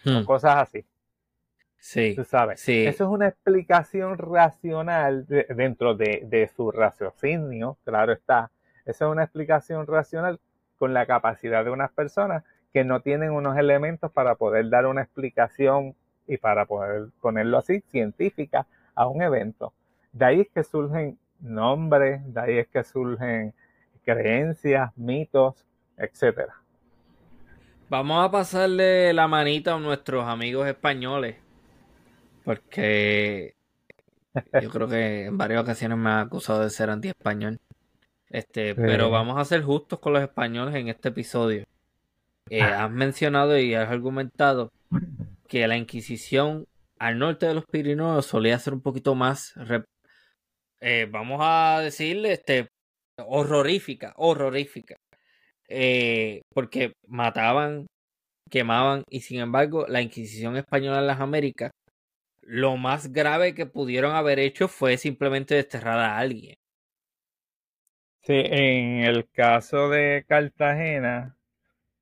[0.04, 0.24] Hmm.
[0.24, 0.86] cosas así.
[1.78, 2.14] Sí.
[2.14, 2.60] Tú sabes.
[2.60, 2.86] Sí.
[2.86, 8.50] Eso es una explicación racional dentro de, de, su raciocinio, claro está.
[8.84, 10.40] Eso es una explicación racional
[10.78, 15.02] con la capacidad de unas personas que no tienen unos elementos para poder dar una
[15.02, 15.94] explicación
[16.26, 19.72] y para poder ponerlo así, científica, a un evento.
[20.12, 23.54] De ahí es que surgen nombres, de ahí es que surgen
[24.04, 25.64] creencias, mitos,
[25.96, 26.54] etcétera.
[27.88, 31.36] Vamos a pasarle la manita a nuestros amigos españoles,
[32.44, 33.54] porque
[34.62, 37.58] yo creo que en varias ocasiones me han acusado de ser anti-español.
[38.28, 41.64] Este, pero vamos a ser justos con los españoles en este episodio.
[42.48, 42.84] Eh, ah.
[42.84, 44.72] has mencionado y has argumentado
[45.48, 46.66] que la Inquisición
[46.98, 49.54] al norte de los Pirineos solía ser un poquito más,
[50.80, 52.68] eh, vamos a decirle, este,
[53.18, 54.96] horrorífica, horrorífica.
[55.68, 57.86] Eh, porque mataban,
[58.50, 61.70] quemaban y sin embargo la Inquisición española en las Américas,
[62.42, 66.54] lo más grave que pudieron haber hecho fue simplemente desterrar a alguien.
[68.22, 71.36] Sí, en el caso de Cartagena,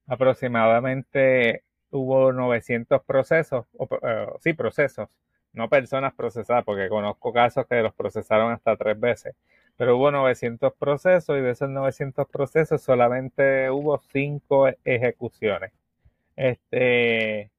[0.07, 3.67] aproximadamente hubo 900 procesos,
[4.03, 5.09] eh, sí, procesos,
[5.59, 9.35] no personas procesadas, porque conozco casos que los procesaron hasta tres veces,
[9.77, 15.73] pero hubo 900 procesos y de esos 900 procesos solamente hubo cinco ejecuciones.
[16.37, 17.51] Este,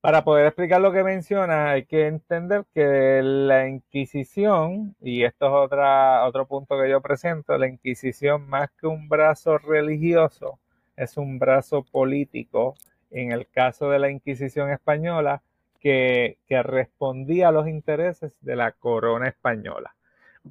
[0.00, 5.52] para poder explicar lo que menciona, hay que entender que la Inquisición, y esto es
[5.52, 10.60] otra, otro punto que yo presento, la Inquisición más que un brazo religioso,
[10.96, 12.76] es un brazo político,
[13.10, 15.42] en el caso de la Inquisición española,
[15.80, 19.94] que, respondía a los intereses de la corona española.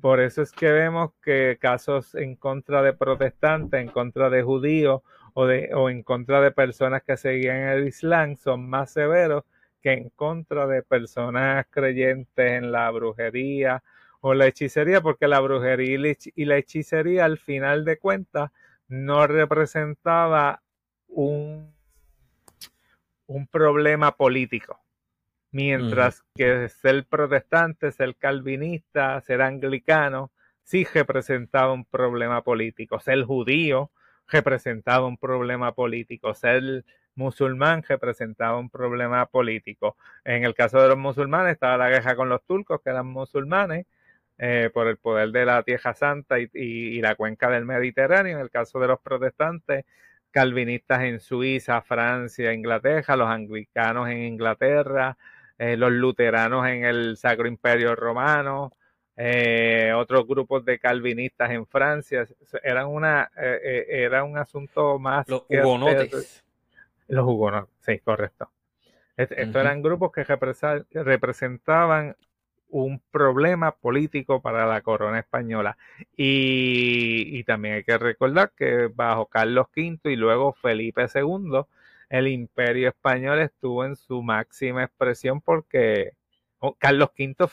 [0.02, 5.02] Por eso es que vemos que casos en contra de protestantes, en contra de judíos
[5.34, 9.44] o, de, o en contra de personas que seguían el Islam son más severos
[9.82, 13.84] que en contra de personas creyentes en la brujería
[14.22, 18.52] o la hechicería, porque la brujería y la hechicería al final de cuentas
[18.88, 20.62] no representaba
[21.08, 21.74] un,
[23.28, 24.80] un problema político.
[25.52, 30.32] Mientras que ser protestante, ser calvinista, ser anglicano,
[30.64, 33.00] sí representaba un problema político.
[33.00, 33.92] Ser judío
[34.28, 36.34] representaba un problema político.
[36.34, 36.86] Ser
[37.16, 39.98] musulmán representaba un problema político.
[40.24, 43.86] En el caso de los musulmanes estaba la guerra con los turcos, que eran musulmanes,
[44.38, 48.38] eh, por el poder de la Tierra Santa y, la cuenca del Mediterráneo.
[48.38, 49.86] En el caso de los protestantes,
[50.32, 55.18] calvinistas en Suiza, Francia, Inglaterra, los anglicanos en Inglaterra,
[55.60, 58.72] eh, los luteranos en el Sacro Imperio Romano,
[59.18, 62.26] eh, otros grupos de calvinistas en Francia.
[62.64, 65.28] Eran una, eh, era un asunto más...
[65.28, 66.46] Los hugonotes.
[67.10, 68.50] Los hugonotes, sí, correcto.
[69.18, 70.24] Estos eran grupos que
[71.04, 72.16] representaban
[72.70, 75.78] un problema político para la corona española.
[76.16, 81.66] Y, y, también hay que recordar que bajo Carlos V y luego Felipe II
[82.10, 86.14] el imperio español estuvo en su máxima expresión porque
[86.78, 87.50] Carlos V,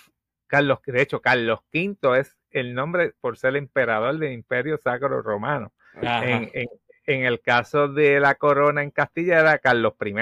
[0.46, 5.22] Carlos, de hecho, Carlos V es el nombre por ser el emperador del imperio sacro
[5.22, 5.72] romano.
[6.00, 10.14] En, en, el caso de la corona en Castilla era Carlos I.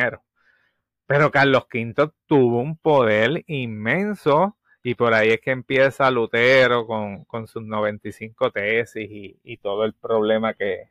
[1.07, 7.25] Pero Carlos V tuvo un poder inmenso y por ahí es que empieza Lutero con,
[7.25, 10.91] con sus 95 tesis y, y, todo el problema que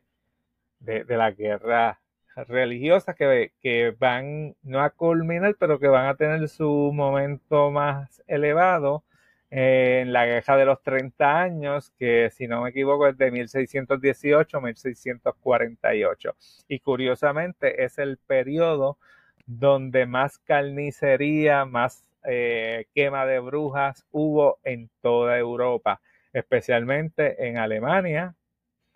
[0.80, 2.00] de, de la guerra
[2.36, 8.22] religiosas que, que, van no a culminar, pero que van a tener su momento más
[8.26, 9.04] elevado
[9.50, 14.60] en la guerra de los 30 años, que si no me equivoco es de 1618
[14.60, 16.36] 1648.
[16.68, 18.98] Y curiosamente es el periodo
[19.46, 26.00] donde más carnicería, más eh, quema de brujas hubo en toda Europa,
[26.32, 28.34] especialmente en Alemania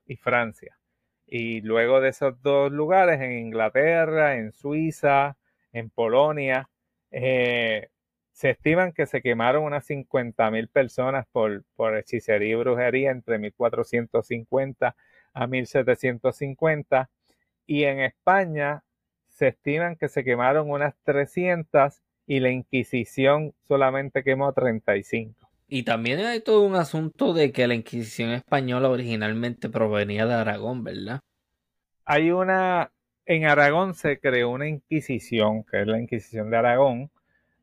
[0.06, 0.77] y Francia.
[1.28, 5.36] Y luego de esos dos lugares, en Inglaterra, en Suiza,
[5.72, 6.70] en Polonia,
[7.10, 7.90] eh,
[8.32, 14.96] se estiman que se quemaron unas 50.000 personas por, por hechicería y brujería entre 1450
[15.34, 17.10] a 1750.
[17.66, 18.84] Y en España
[19.28, 25.47] se estiman que se quemaron unas 300 y la Inquisición solamente quemó 35.
[25.68, 30.82] Y también hay todo un asunto de que la Inquisición española originalmente provenía de Aragón,
[30.82, 31.20] ¿verdad?
[32.06, 32.90] Hay una,
[33.26, 37.10] en Aragón se creó una Inquisición, que es la Inquisición de Aragón,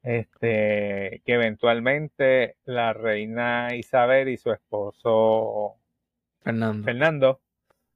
[0.03, 5.78] este, que eventualmente la reina Isabel y su esposo
[6.43, 7.39] Fernando, Fernando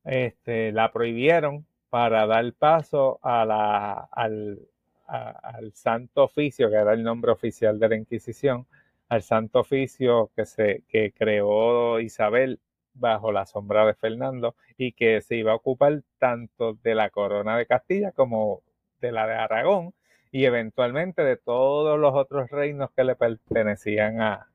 [0.05, 4.59] este, la prohibieron para dar paso a la, al,
[5.05, 8.65] al Santo Oficio, que era el nombre oficial de la Inquisición,
[9.09, 12.59] al Santo Oficio que, se, que creó Isabel
[12.93, 17.57] bajo la sombra de Fernando y que se iba a ocupar tanto de la corona
[17.57, 18.61] de Castilla como
[19.01, 19.93] de la de Aragón
[20.31, 24.47] y eventualmente de todos los otros reinos que le pertenecían a,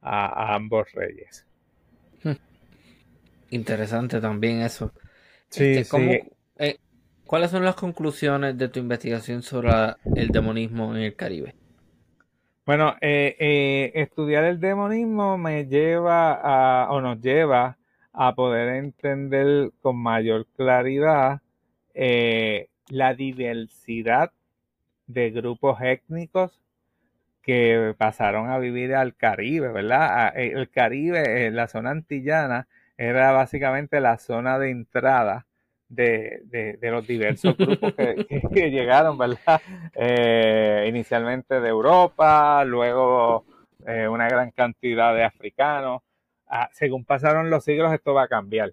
[0.00, 1.46] a, a ambos reyes.
[3.50, 4.92] Interesante también eso.
[5.50, 6.20] Sí, Este, ¿cómo- sí.
[6.58, 6.78] eh,
[7.26, 9.70] ¿Cuáles son las conclusiones de tu investigación sobre
[10.14, 11.56] el demonismo en el Caribe?
[12.66, 17.78] Bueno, eh, eh, estudiar el demonismo me lleva a, o nos lleva
[18.12, 21.42] a poder entender con mayor claridad
[21.94, 24.32] eh, la diversidad
[25.06, 26.60] de grupos étnicos
[27.42, 30.36] que pasaron a vivir al Caribe, ¿verdad?
[30.36, 35.46] Eh, El Caribe, eh, la zona antillana, era básicamente la zona de entrada
[35.88, 39.62] de, de- de los diversos grupos que, que- que llegaron, ¿verdad?
[39.94, 43.44] Eh, inicialmente de Europa, luego
[43.86, 46.02] eh, una gran cantidad de africanos.
[46.48, 48.72] Ah, según pasaron los siglos, esto va a cambiar,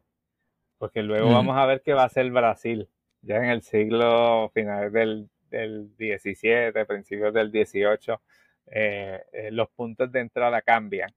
[0.78, 1.34] porque luego Mm.
[1.34, 2.89] vamos a ver que va a ser Brasil,
[3.22, 8.22] ya en el siglo finales del, del 17, principios del 18,
[8.68, 11.11] eh, eh, los puntos de entrada cambian.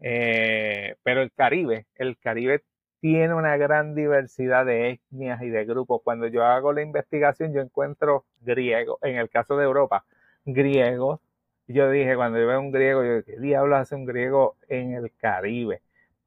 [0.00, 2.62] Eh, pero el Caribe, el Caribe
[3.00, 6.02] tiene una gran diversidad de etnias y de grupos.
[6.04, 10.04] Cuando yo hago la investigación, yo encuentro griegos, en el caso de Europa,
[10.44, 11.20] griegos.
[11.66, 15.12] Yo dije, cuando yo veo un griego, yo ¿qué diablos hace un griego en el
[15.16, 15.82] Caribe?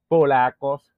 [0.07, 0.89] Polacos,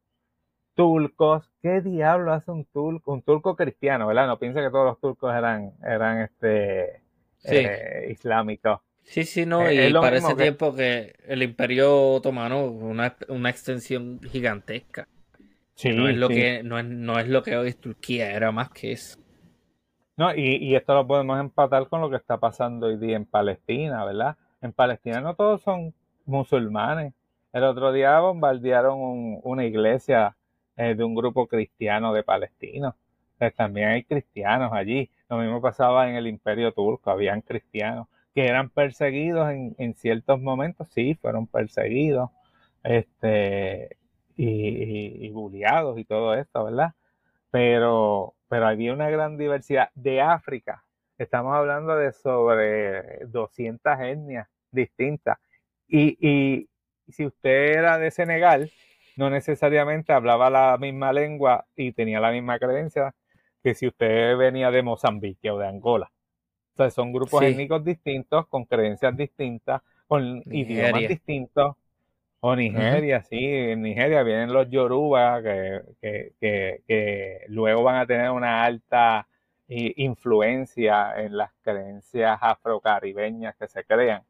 [0.75, 3.13] turcos, ¿qué diablo hace un turco?
[3.13, 4.27] Un turco cristiano, ¿verdad?
[4.27, 7.01] No piensa que todos los turcos eran, eran este,
[7.37, 7.55] Sí.
[7.57, 8.81] eh, islámicos.
[9.03, 13.49] Sí, sí, no, Eh, y para ese que- tiempo que el Imperio Otomano una, una
[13.49, 15.07] extensión gigantesca.
[15.75, 16.35] Sí, no es lo sí.
[16.35, 19.17] que no es, no es lo que hoy es Turquía, era más que eso.
[20.17, 23.25] No, y, y esto lo podemos empatar con lo que está pasando hoy día en
[23.25, 24.37] Palestina, ¿verdad?
[24.61, 25.93] En Palestina no todos son
[26.25, 27.13] musulmanes.
[27.51, 30.35] El otro día bombardearon un- una iglesia
[30.77, 32.95] eh, de un grupo cristiano de palestinos.
[33.39, 35.09] Eh, también hay cristianos allí.
[35.29, 40.41] Lo mismo pasaba en el imperio turco, habían cristianos que eran perseguidos en, en ciertos
[40.41, 42.29] momentos, sí, fueron perseguidos,
[42.83, 43.95] este,
[44.35, 46.93] y, y, y y todo esto, ¿verdad?
[47.51, 50.83] pero, pero había una gran diversidad de África.
[51.17, 55.37] Estamos hablando de sobre 200 etnias distintas.
[55.87, 56.69] Y, y
[57.11, 58.71] si usted era de Senegal,
[59.15, 63.15] no necesariamente hablaba la misma lengua y tenía la misma creencia
[63.63, 66.11] que si usted venía de Mozambique o de Angola.
[66.73, 67.45] O sea, son grupos Sí.
[67.45, 71.75] étnicos distintos, con creencias distintas, con idiomas distintos.
[72.47, 78.05] O Nigeria, sí, en Nigeria vienen los Yoruba que, que, que, que luego van a
[78.05, 79.27] tener una alta
[79.67, 84.21] influencia en las creencias afrocaribeñas que se crean.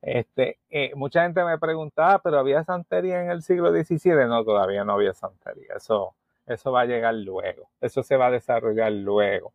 [0.00, 4.26] Este, eh, mucha gente me preguntaba, pero ¿había santería en el siglo XVII?
[4.26, 5.74] No, todavía no había santería.
[5.76, 6.14] Eso,
[6.46, 7.68] eso va a llegar luego.
[7.82, 9.52] Eso se va a desarrollar luego.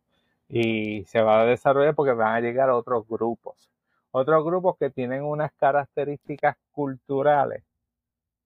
[0.48, 3.68] Y se va a desarrollar porque van a llegar otros grupos.
[4.12, 7.65] Otros grupos que tienen unas características culturales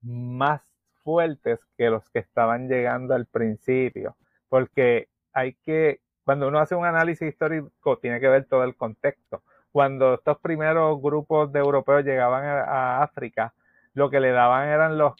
[0.02, 0.62] más
[1.02, 4.16] fuertes que los que estaban llegando al principio.
[4.48, 9.42] Porque hay que, cuando uno hace un análisis histórico, tiene que ver todo el contexto.
[9.72, 13.54] Cuando estos primeros grupos de europeos llegaban a, a África,
[13.94, 15.14] lo que le daban eran los,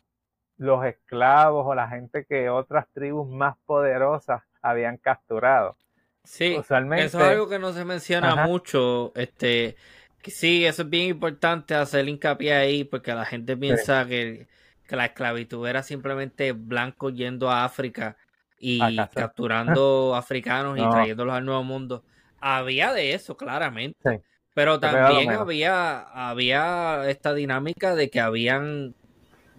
[0.57, 5.77] los esclavos o la gente que otras tribus más poderosas habían capturado.
[6.25, 8.47] Sí, Usualmente- eso es algo que no se menciona Ajá.
[8.47, 9.13] mucho.
[9.15, 9.77] Este,
[10.25, 14.49] sí, eso es bien importante hacer hincapié ahí, porque la gente piensa que,
[14.91, 18.17] que la esclavitud era simplemente blancos yendo a África
[18.59, 22.03] y A capturando africanos y trayéndolos al Nuevo Mundo.
[22.41, 23.97] Había de eso, claramente.
[24.03, 24.21] Sí.
[24.53, 28.97] Pero también había, había esta dinámica de que habían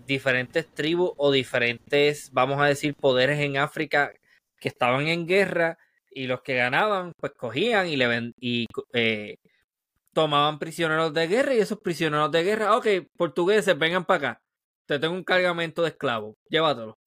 [0.06, 4.12] diferentes tribus o diferentes, vamos a decir, poderes en África
[4.60, 5.78] que estaban en guerra
[6.12, 9.38] y los que ganaban, pues cogían y le ven- y eh,
[10.14, 14.42] tomaban prisioneros de guerra y esos prisioneros de guerra, ok, portugueses, vengan para acá,
[14.92, 16.98] te tengo un cargamento de esclavos, llévatelo.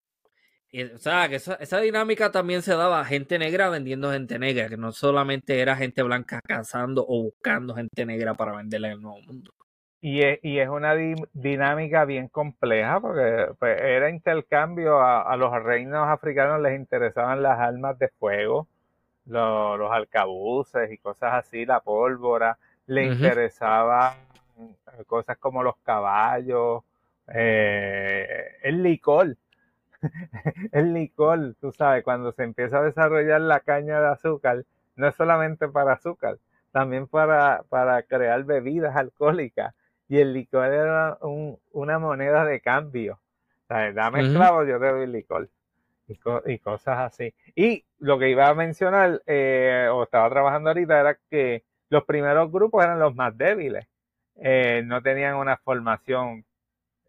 [0.70, 4.38] Y, o sea, que esa, esa dinámica también se daba a gente negra vendiendo gente
[4.38, 8.94] negra, que no solamente era gente blanca cazando o buscando gente negra para venderla en
[8.94, 9.52] el nuevo mundo.
[10.00, 15.36] Y es, y es una di- dinámica bien compleja porque pues, era intercambio a, a
[15.36, 18.68] los reinos africanos les interesaban las armas de fuego,
[19.26, 23.12] lo- los alcabuces y cosas así, la pólvora, le Ujú.
[23.14, 24.16] interesaba
[25.06, 26.82] cosas como los caballos,
[27.28, 29.36] eh, el licor.
[30.72, 34.64] el licor, tú sabes, cuando se empieza a desarrollar la caña de azúcar,
[34.96, 36.38] no es solamente para azúcar,
[36.72, 39.74] también para, para crear bebidas alcohólicas.
[40.08, 41.18] Y el licor era
[41.72, 43.20] una moneda de cambio.
[43.68, 45.48] dame esclavo, yo te doy licor.
[46.06, 47.34] Y, cosas así.
[47.54, 52.52] Y lo que iba a mencionar, eh, o estaba trabajando ahorita, era que los primeros
[52.52, 53.86] grupos eran los más débiles.
[54.36, 56.44] Eh, no tenían una formación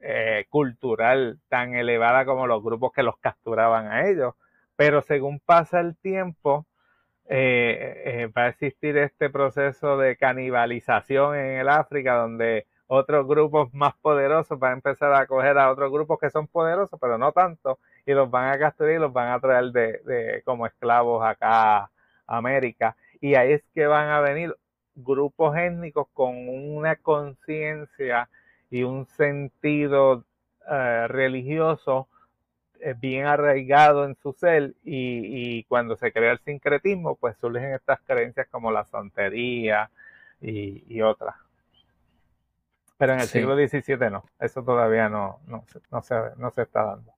[0.07, 4.35] eh, cultural tan elevada como los grupos que los capturaban a ellos.
[4.75, 6.67] Pero según pasa el tiempo,
[7.27, 13.73] eh, eh, va a existir este proceso de canibalización en el África donde otros grupos
[13.73, 17.31] más poderosos van a empezar a acoger a otros grupos que son poderosos, pero no
[17.31, 21.77] tanto, y los van a capturar y los van a traer de, como esclavos acá
[21.77, 21.89] a
[22.27, 22.95] América.
[23.21, 24.55] Y ahí es que van a venir
[24.93, 28.29] grupos étnicos con una conciencia
[28.69, 30.23] y un sentido
[30.69, 32.07] eh, religioso
[32.79, 37.99] eh, bien arraigado en su ser y, cuando se crea el sincretismo, pues surgen estas
[38.01, 39.89] creencias como la santería
[40.41, 41.35] y, otras.
[42.97, 46.83] Pero en el siglo XVII no, eso todavía no, no, no, se, no se está
[46.83, 47.13] dando.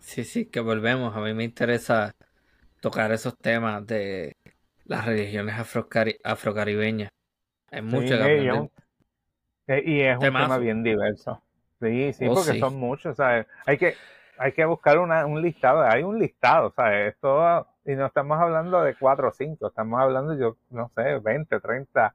[0.00, 1.16] Sí, sí, que volvemos.
[1.16, 2.12] A mí me interesa
[2.80, 4.32] tocar esos temas de
[4.84, 5.54] las religiones
[6.24, 7.08] afrocaribeñas.
[7.70, 8.70] Hay mucho que eh,
[9.68, 11.40] y es un tema bien diverso.
[11.80, 13.46] Sí, sí, oh, porque son muchos, ¿sabes?
[13.66, 13.94] Hay que,
[14.38, 17.14] hay que buscar una, un listado, hay un listado, ¿sabes?
[17.14, 21.58] Esto, y no estamos hablando de cuatro o cinco, estamos hablando, yo no sé, 20,
[21.58, 22.14] 30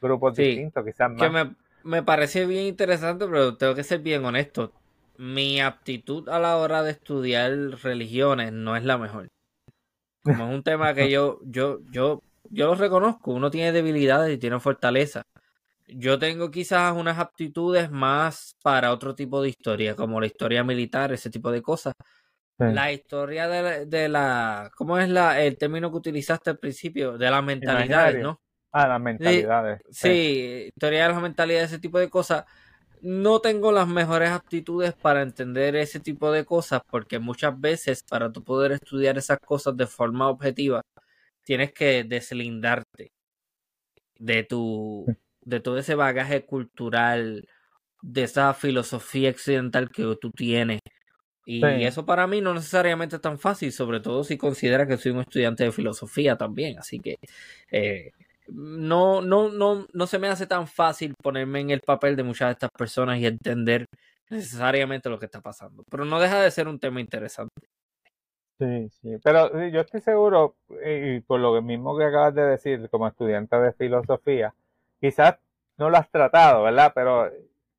[0.00, 1.22] grupos distintos, quizás más.
[1.22, 4.72] Que me, me parece bien interesante, pero tengo que ser bien honesto.
[5.16, 9.28] Mi aptitud a la hora de estudiar religiones no es la mejor.
[10.24, 14.38] Como es un tema que yo, yo, yo, yo lo reconozco, uno tiene debilidades y
[14.38, 15.22] tiene fortaleza.
[15.86, 21.12] Yo tengo quizás unas aptitudes más para otro tipo de historia, como la historia militar,
[21.12, 21.94] ese tipo de cosas.
[22.58, 27.18] La historia de la, ¿cómo es la, el término que utilizaste al principio?
[27.18, 28.40] De las mentalidades, ¿no?
[28.72, 29.80] Ah, las mentalidades.
[29.90, 32.44] Sí, historia de las mentalidades, ese tipo de cosas.
[33.02, 38.32] No tengo las mejores aptitudes para entender ese tipo de cosas, porque muchas veces para
[38.32, 40.80] tú poder estudiar esas cosas de forma objetiva,
[41.42, 43.12] tienes que deslindarte
[44.18, 45.06] de tu
[45.44, 47.46] de todo ese bagaje cultural,
[48.02, 50.80] de esa filosofía occidental que tú tienes.
[51.46, 55.12] Y eso para mí no necesariamente es tan fácil, sobre todo si considera que soy
[55.12, 56.78] un estudiante de filosofía también.
[56.78, 57.16] Así que
[57.70, 58.12] eh,
[58.48, 62.48] no, no, no, no se me hace tan fácil ponerme en el papel de muchas
[62.48, 63.86] de estas personas y entender
[64.30, 65.84] necesariamente lo que está pasando.
[65.90, 67.66] Pero no deja de ser un tema interesante.
[68.58, 73.08] Sí, sí, pero yo estoy seguro, y por lo mismo que acabas de decir, como
[73.08, 74.54] estudiante de filosofía,
[75.04, 75.36] quizás
[75.76, 76.92] no lo has tratado, ¿verdad?
[76.94, 77.30] Pero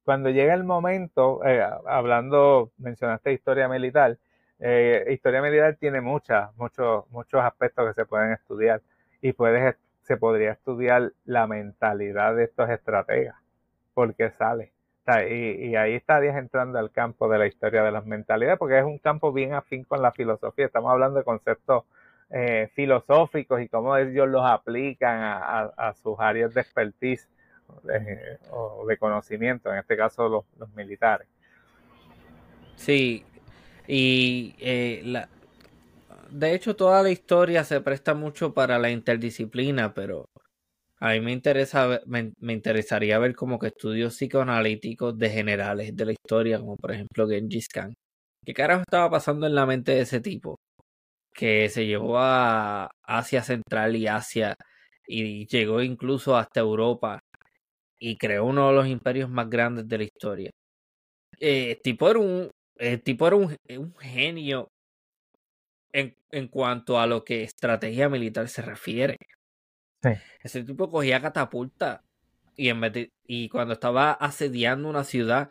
[0.03, 4.19] cuando llega el momento, eh, hablando, mencionaste historia militar,
[4.59, 8.83] eh, historia militar tiene muchas, muchos, muchos aspectos que se pueden estudiar
[9.21, 13.37] y puedes, se podría estudiar la mentalidad de estos estrategas,
[13.95, 14.71] porque sale.
[15.27, 18.85] y, y, ahí estarías entrando al campo de la historia de las mentalidades, porque es
[18.85, 20.67] un campo bien afín con la filosofía.
[20.67, 21.85] Estamos hablando de conceptos
[22.29, 27.27] eh, filosóficos y cómo ellos los aplican a, sus áreas de expertise
[28.51, 30.45] o de conocimiento, en este caso los,
[30.75, 31.27] militares.
[32.75, 33.23] Sí,
[33.87, 35.29] y eh, la,
[36.29, 40.29] de hecho toda la historia se presta mucho para la interdisciplina, pero
[40.99, 46.11] a mí me interesa me, interesaría ver como que estudios psicoanalíticos de generales de la
[46.13, 47.95] historia, como por ejemplo Genghis Khan.
[48.45, 50.59] ¿Qué carajo estaba pasando en la mente de ese tipo?
[51.35, 54.55] Que se llevó a Asia Central y Asia
[55.05, 57.19] y llegó incluso hasta Europa
[57.99, 60.51] y creó uno de los imperios más grandes de la historia.
[61.39, 63.57] Eh, el tipo era un, el tipo era un,
[63.99, 64.69] genio
[65.91, 69.17] en, en, cuanto a lo que estrategia militar se refiere.
[70.41, 72.01] Ese tipo cogía catapulta
[72.55, 75.49] y, en vez y cuando estaba asediando una ciudad,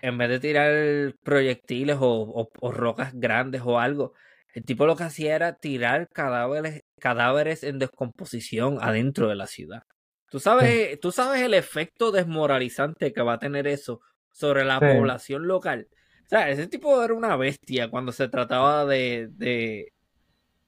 [0.00, 4.12] en vez de tirar proyectiles o, o rocas grandes o algo,
[4.54, 9.82] el tipo lo que hacía era tirar cadáveres, cadáveres en descomposición adentro de la ciudad.
[10.30, 14.00] ¿Tú sabes, tú sabes el efecto desmoralizante que va a tener eso
[14.34, 15.88] sobre la población local.
[16.26, 19.28] O sea, ese tipo era una bestia cuando se trataba de...
[19.30, 19.92] de...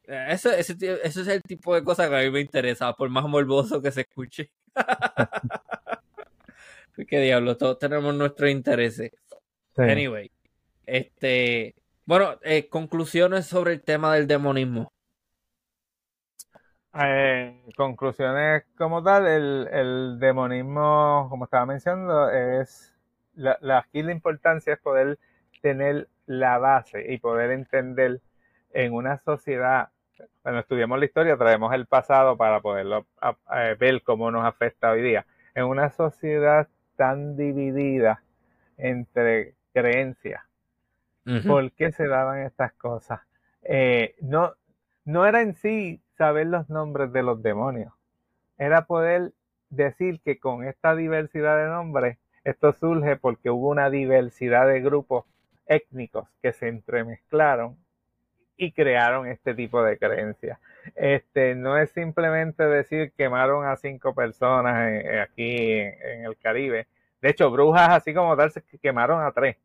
[0.04, 3.24] Ese, ese, ese, es el tipo de cosa que a mí me interesa, por más
[3.24, 4.52] morboso que se escuche.
[7.08, 7.56] ¿Qué diablo?
[7.56, 9.10] Todos tenemos nuestros intereses.
[9.76, 10.30] Anyway,
[10.86, 11.74] este...
[12.06, 14.92] Bueno, eh, conclusiones sobre el tema del demonismo.
[16.94, 22.94] Eh, conclusiones como tal, el, el, demonismo, como estaba mencionando, es
[23.34, 25.18] la, la, aquí la importancia es poder
[25.60, 28.20] tener la base y poder entender
[28.72, 29.88] en una sociedad,
[30.42, 33.04] cuando estudiamos la historia traemos el pasado para poderlo
[33.80, 35.26] ver cómo nos afecta hoy día.
[35.56, 38.22] En una sociedad tan dividida
[38.78, 40.45] entre creencias,
[41.46, 43.20] ¿por qué se daban estas cosas?
[43.62, 44.54] Eh, no,
[45.04, 47.92] no era en sí saber los nombres de los demonios,
[48.58, 49.32] era poder
[49.70, 55.24] decir que con esta diversidad de nombres, esto surge porque hubo una diversidad de grupos
[55.66, 57.76] étnicos que se entremezclaron
[58.56, 60.58] y crearon este tipo de creencias.
[60.94, 66.86] Este, no es simplemente decir quemaron a cinco personas aquí en, el Caribe.
[67.20, 69.56] De hecho, brujas así como tal se quemaron a tres.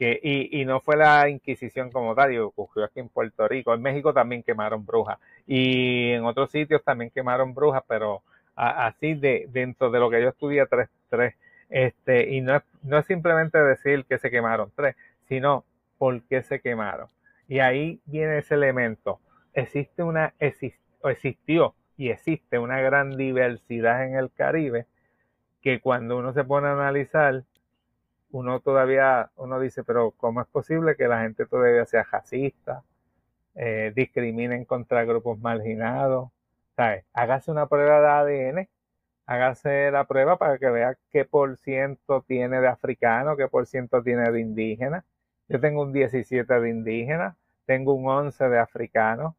[0.00, 3.74] Que, y, y, no fue la Inquisición como tal, y ocurrió aquí en Puerto Rico.
[3.74, 5.18] En México también quemaron brujas.
[5.46, 8.22] Y en otros sitios también quemaron brujas, pero
[8.56, 11.34] así de dentro de lo que yo estudié, tres, tres.
[11.68, 14.96] Este, y no es, no es simplemente decir que se quemaron tres,
[15.28, 15.64] sino
[15.98, 17.08] por qué se quemaron.
[17.46, 19.20] Y ahí viene ese elemento.
[19.52, 24.86] Existe una, existió y existe una gran diversidad en el Caribe
[25.60, 27.44] que cuando uno se pone a analizar,
[28.30, 32.84] uno todavía, uno dice, pero ¿cómo es posible que la gente todavía sea racista,
[33.54, 36.30] eh, discriminen contra grupos marginados?
[36.76, 37.04] ¿Sabes?
[37.14, 38.08] Hágase una prueba de
[38.56, 38.68] ADN
[39.30, 44.02] hágase la prueba para que vea qué por ciento tiene de africano, qué por ciento
[44.02, 45.04] tiene de indígena.
[45.48, 49.36] Yo tengo un 17 de indígena, tengo un 11 de africano.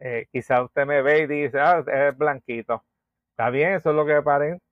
[0.00, 2.84] Eh, quizá usted me ve y dice, ah, es blanquito.
[3.30, 4.14] Está bien, eso es lo que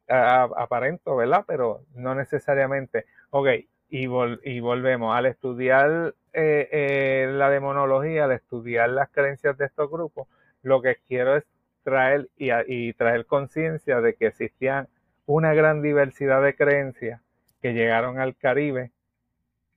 [0.06, 1.44] aparento, ¿verdad?
[1.46, 3.06] Pero no necesariamente.
[3.36, 3.48] Ok,
[3.88, 4.04] y,
[4.44, 5.16] y volvemos.
[5.16, 10.28] Al estudiar eh, eh, la demonología, al estudiar las creencias de estos grupos,
[10.62, 11.44] lo que quiero es
[11.82, 14.86] traer y, traer conciencia de que existían
[15.26, 17.20] una gran diversidad de creencias
[17.60, 18.92] que llegaron al Caribe.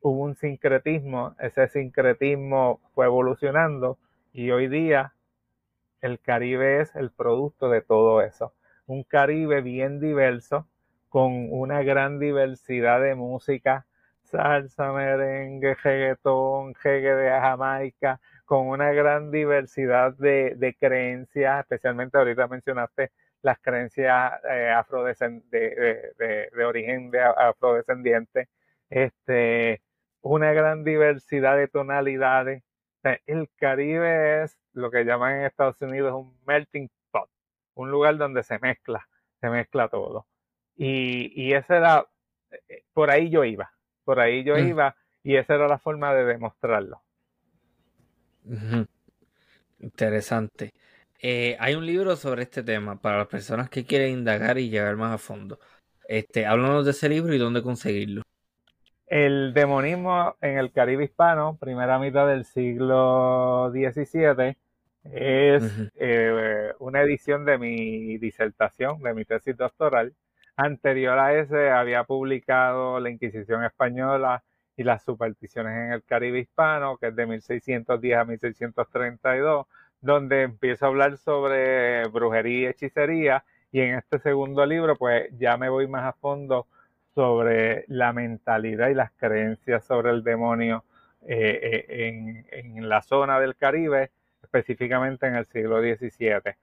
[0.01, 3.97] Hubo un sincretismo, ese sincretismo fue evolucionando
[4.33, 5.13] y hoy día
[6.01, 8.53] el Caribe es el producto de todo eso.
[8.85, 10.67] Un Caribe bien diverso,
[11.09, 13.85] con una gran diversidad de música,
[14.23, 23.11] salsa, merengue, reggaetón, reggae de Jamaica, con una gran diversidad de, creencias, especialmente ahorita mencionaste
[23.41, 24.73] las creencias eh,
[25.51, 28.49] de, de, origen de afrodescendiente,
[28.89, 29.81] este,
[30.21, 32.63] una gran diversidad de tonalidades.
[33.25, 37.29] El Caribe es lo que llaman en Estados Unidos un melting pot,
[37.75, 39.07] un lugar donde se mezcla,
[39.39, 40.27] se mezcla todo.
[40.77, 42.07] Y, y ese era,
[42.69, 43.71] eh, por ahí yo iba,
[44.03, 44.67] por ahí yo mm.
[44.67, 47.01] iba y esa era la forma de demostrarlo.
[49.79, 50.73] Interesante.
[51.19, 54.95] Eh, hay un libro sobre este tema para las personas que quieren indagar y llegar
[54.95, 55.59] más a fondo.
[56.07, 58.21] Este, háblanos de ese libro y dónde conseguirlo.
[59.07, 64.57] El demonismo en el Caribe hispano, primera mitad del siglo XVII,
[65.03, 70.13] es eh, una edición de mi disertación, de mi tesis doctoral.
[70.57, 74.43] Anterior a ese había publicado La Inquisición Española
[74.75, 79.67] y las supersticiones en el Caribe hispano, que es de 1610 a 1632,
[80.01, 85.57] donde empiezo a hablar sobre brujería y hechicería, y en este segundo libro pues ya
[85.57, 86.67] me voy más a fondo
[87.13, 90.83] sobre la mentalidad y las creencias sobre el demonio
[91.25, 94.11] eh, eh, en, la zona del Caribe,
[94.43, 96.55] específicamente en el siglo XVII.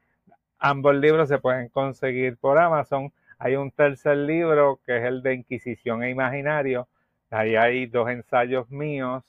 [0.61, 3.12] Ambos libros se pueden conseguir por Amazon.
[3.45, 6.89] Hay un tercer libro que es el de Inquisición e Imaginario,
[7.31, 9.23] Ahí hay dos ensayos míos.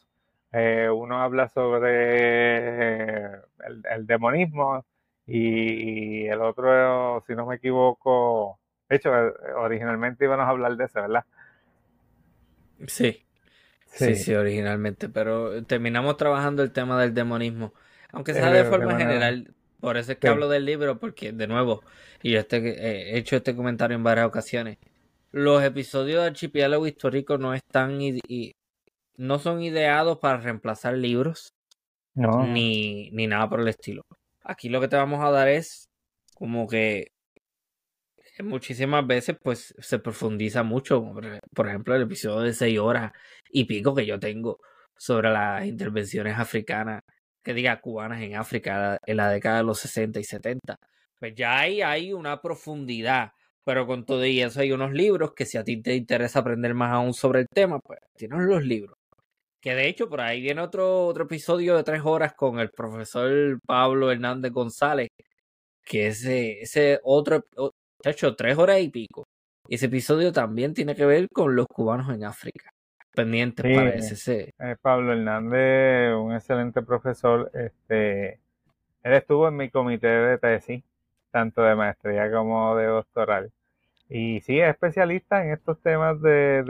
[0.54, 4.86] Eh, uno habla sobre el, demonismo
[5.28, 9.12] y, el otro, si no me equivoco, de hecho,
[9.58, 11.26] originalmente íbamos a hablar de eso, ¿verdad?
[12.88, 13.22] Sí.
[13.88, 17.74] Sí, sí, originalmente, pero terminamos trabajando el tema del demonismo,
[18.14, 19.54] aunque sea de forma general,
[19.86, 21.84] por eso es que hablo del libro, porque de nuevo,
[22.24, 24.80] y yo este, he hecho este comentario en varias ocasiones,
[25.32, 28.56] los episodios de Archipiélago Histórico no están y,
[29.16, 31.54] no son ideados para reemplazar libros
[32.16, 34.02] ni, ni nada por el estilo.
[34.44, 35.88] Aquí lo que te vamos a dar es
[36.34, 37.12] como que
[38.44, 41.14] muchísimas veces pues se profundiza mucho,
[41.54, 43.12] por ejemplo el episodio de 6 horas
[43.52, 44.58] y pico que yo tengo
[44.98, 47.04] sobre las intervenciones africanas,
[47.46, 50.78] que diga cubanas en África en la década de los 60 y 70.
[51.20, 53.32] Pues ya ahí hay una profundidad
[53.66, 56.74] pero con todo y eso hay unos libros que si a ti te interesa aprender
[56.76, 58.96] más aún sobre el tema, pues tienes los libros.
[59.60, 63.60] Que de hecho por ahí viene otro, otro episodio de tres horas con el profesor
[63.66, 65.10] Pablo Hernández González,
[65.84, 67.44] que ese, ese otro,
[68.04, 69.26] hecho tres horas y pico.
[69.68, 72.70] Ese episodio también tiene que ver con los cubanos en África.
[73.16, 74.54] Pendientes para ese.
[74.60, 77.52] Eh, Pablo Hernández, un excelente profesor.
[77.54, 78.40] Este,
[79.04, 80.84] él estuvo en mi comité de tesis,
[81.32, 83.52] tanto de maestría como de doctoral.
[84.10, 86.64] Y sí, es especialista en estos temas de,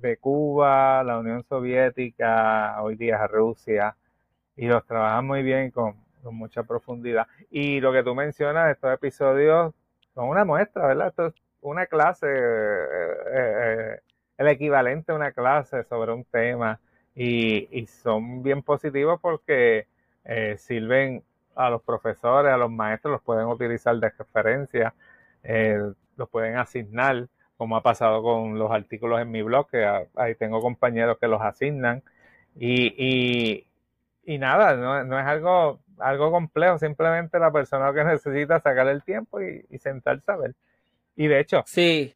[0.00, 3.96] de, Cuba, la Unión Soviética, hoy día Rusia,
[4.56, 7.26] y los trabaja muy bien con, con, mucha profundidad.
[7.50, 9.74] Y lo que tú mencionas, estos episodios
[10.14, 11.08] son una muestra, ¿verdad?
[11.08, 14.00] Esto es una clase, eh, eh,
[14.40, 16.80] el equivalente a una clase sobre un tema,
[17.14, 19.86] y, y son bien positivos porque
[20.24, 21.22] eh, sirven
[21.54, 24.94] a los profesores, a los maestros, los pueden utilizar de referencia.
[25.42, 25.78] Eh,
[26.16, 29.84] los pueden asignar, como ha pasado con los artículos en mi blog, que
[30.16, 32.02] ahí tengo compañeros que los asignan.
[32.56, 33.66] Y,
[34.24, 39.42] y, nada, no, es algo, algo complejo, simplemente la persona que necesita sacar el tiempo
[39.42, 40.54] y, sentarse a ver.
[41.14, 42.14] Y de hecho, sí.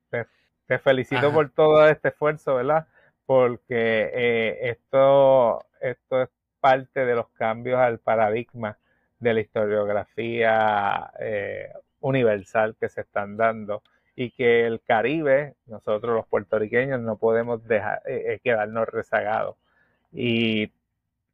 [0.66, 2.86] Te, felicito por todo este esfuerzo, ¿verdad?
[3.26, 6.28] Porque eh, esto, esto es
[6.60, 8.78] parte de los cambios al paradigma
[9.18, 13.82] de la historiografía eh, universal que se están dando
[14.16, 19.56] y que el Caribe, nosotros los puertorriqueños no podemos dejar, eh, eh, quedarnos rezagados.
[20.12, 20.64] Y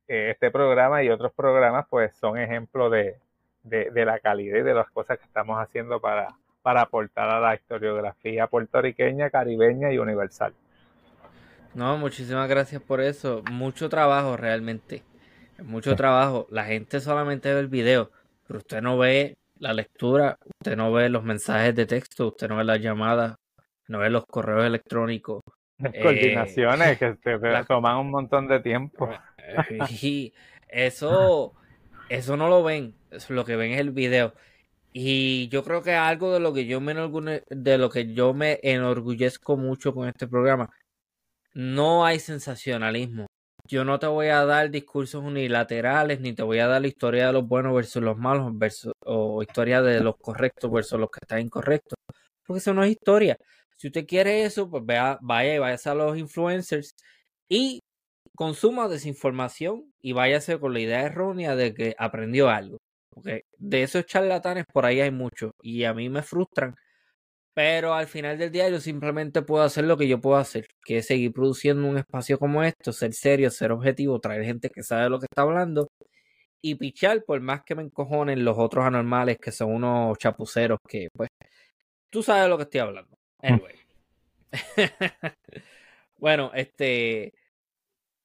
[0.08, 3.18] eh, este programa y otros programas pues son ejemplos de,
[3.62, 6.28] de, la calidad y de las cosas que estamos haciendo para,
[6.62, 10.54] para aportar a la historiografía puertorriqueña, caribeña y universal.
[11.74, 13.42] No, muchísimas gracias por eso.
[13.50, 15.02] Mucho trabajo realmente.
[15.62, 16.46] Mucho trabajo.
[16.50, 18.10] La gente solamente ve el video,
[18.46, 22.56] pero usted no ve la lectura, usted no ve los mensajes de texto, usted no
[22.56, 23.36] ve las llamadas,
[23.88, 25.42] no ve los correos electrónicos.
[25.78, 27.38] Las coordinaciones que te,
[27.68, 29.08] toman un montón de tiempo.
[30.02, 30.32] Y
[30.68, 31.54] eso,
[32.08, 32.94] eso no lo ven,
[33.28, 34.32] lo que ven es el video.
[34.92, 36.94] Y yo creo que algo de lo que yo me
[37.48, 40.70] de lo que yo me enorgullezco mucho con este programa,
[41.54, 43.26] no hay sensacionalismo
[43.70, 47.28] yo no te voy a dar discursos unilaterales, ni te voy a dar la historia
[47.28, 48.52] de los buenos versus los malos,
[49.04, 51.96] o historia de los correctos versus los que están incorrectos.
[52.44, 53.36] Porque eso no es historia.
[53.76, 56.96] Si usted quiere eso, pues vaya, vaya y váyase a los influencers
[57.48, 57.80] y
[58.34, 62.78] consuma desinformación y váyase con la idea errónea de que aprendió algo.
[63.10, 66.74] Porque de esos charlatanes por ahí hay muchos y a mí me frustran
[67.54, 70.98] pero al final del día yo simplemente puedo hacer lo que yo puedo hacer, que
[70.98, 75.10] es seguir produciendo un espacio como esto, ser serio, ser objetivo, traer gente que sabe
[75.10, 75.88] lo que está hablando
[76.62, 81.08] y pichar por más que me encojonen los otros anormales que son unos chapuceros que
[81.14, 81.28] pues
[82.10, 83.16] tú sabes lo que estoy hablando.
[83.42, 83.74] Anyway.
[86.18, 87.34] bueno, este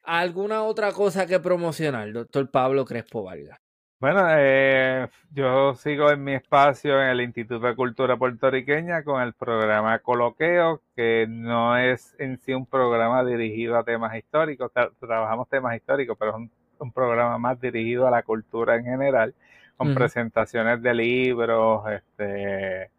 [0.03, 3.57] ¿alguna otra cosa que promocionar, doctor Pablo Crespo Vargas?
[3.99, 9.33] Bueno, eh, yo sigo en mi espacio en el Instituto de Cultura Puertorriqueña con el
[9.33, 15.77] programa Coloqueo, que no es en sí un programa dirigido a temas históricos, trabajamos temas
[15.77, 16.49] históricos, pero es
[16.79, 19.33] un, programa más dirigido a la cultura en general,
[19.77, 22.91] con presentaciones de libros, este,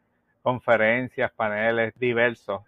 [0.42, 2.62] conferencias, paneles diversos,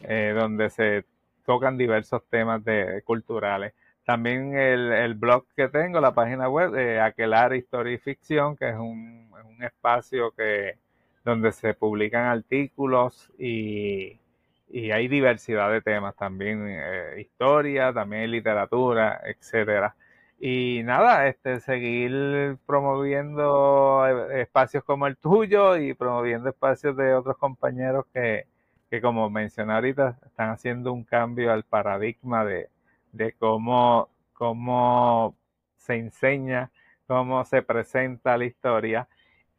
[0.00, 1.04] eh, donde se
[1.46, 3.72] tocan diversos temas de, culturales.
[4.10, 8.74] También el, blog que tengo, la página web de Aquelar Historia y Ficción, que es
[8.74, 9.30] un,
[9.60, 10.78] espacio que
[11.24, 14.18] donde se publican artículos y,
[14.92, 19.94] hay diversidad de temas, también eh, historia, también literatura, etcétera.
[20.40, 27.36] Y nada, este seguir promoviendo eh, espacios como el tuyo y promoviendo espacios de otros
[27.36, 28.46] compañeros que,
[28.90, 32.70] que como mencioné ahorita, están haciendo un cambio al paradigma de,
[33.12, 35.36] de cómo, cómo
[35.76, 36.70] se enseña,
[37.06, 39.08] cómo se presenta la historia.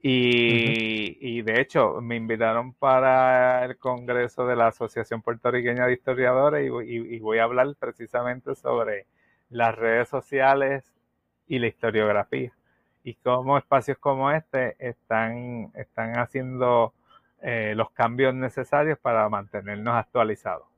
[0.04, 7.20] Y, de hecho me invitaron para el Congreso de la Asociación Puertorriqueña de Historiadores y,
[7.20, 9.06] voy a hablar precisamente sobre
[9.50, 10.92] las redes sociales
[11.48, 12.52] y la historiografía
[13.04, 16.94] y cómo espacios como este están, están haciendo
[17.42, 20.71] eh, los cambios necesarios para mantenernos actualizados.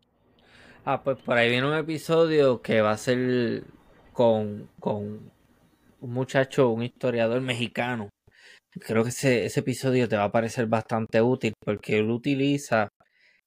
[0.85, 3.63] Ah, pues por ahí viene un episodio que va a ser
[4.11, 5.31] con, con
[6.01, 8.09] un muchacho, un historiador mexicano.
[8.79, 12.89] Creo que ese, ese episodio te va a parecer bastante útil porque él utiliza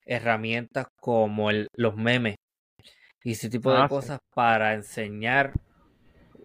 [0.05, 2.37] herramientas como el, los memes
[3.23, 5.51] y ese tipo de ah, cosas para enseñar,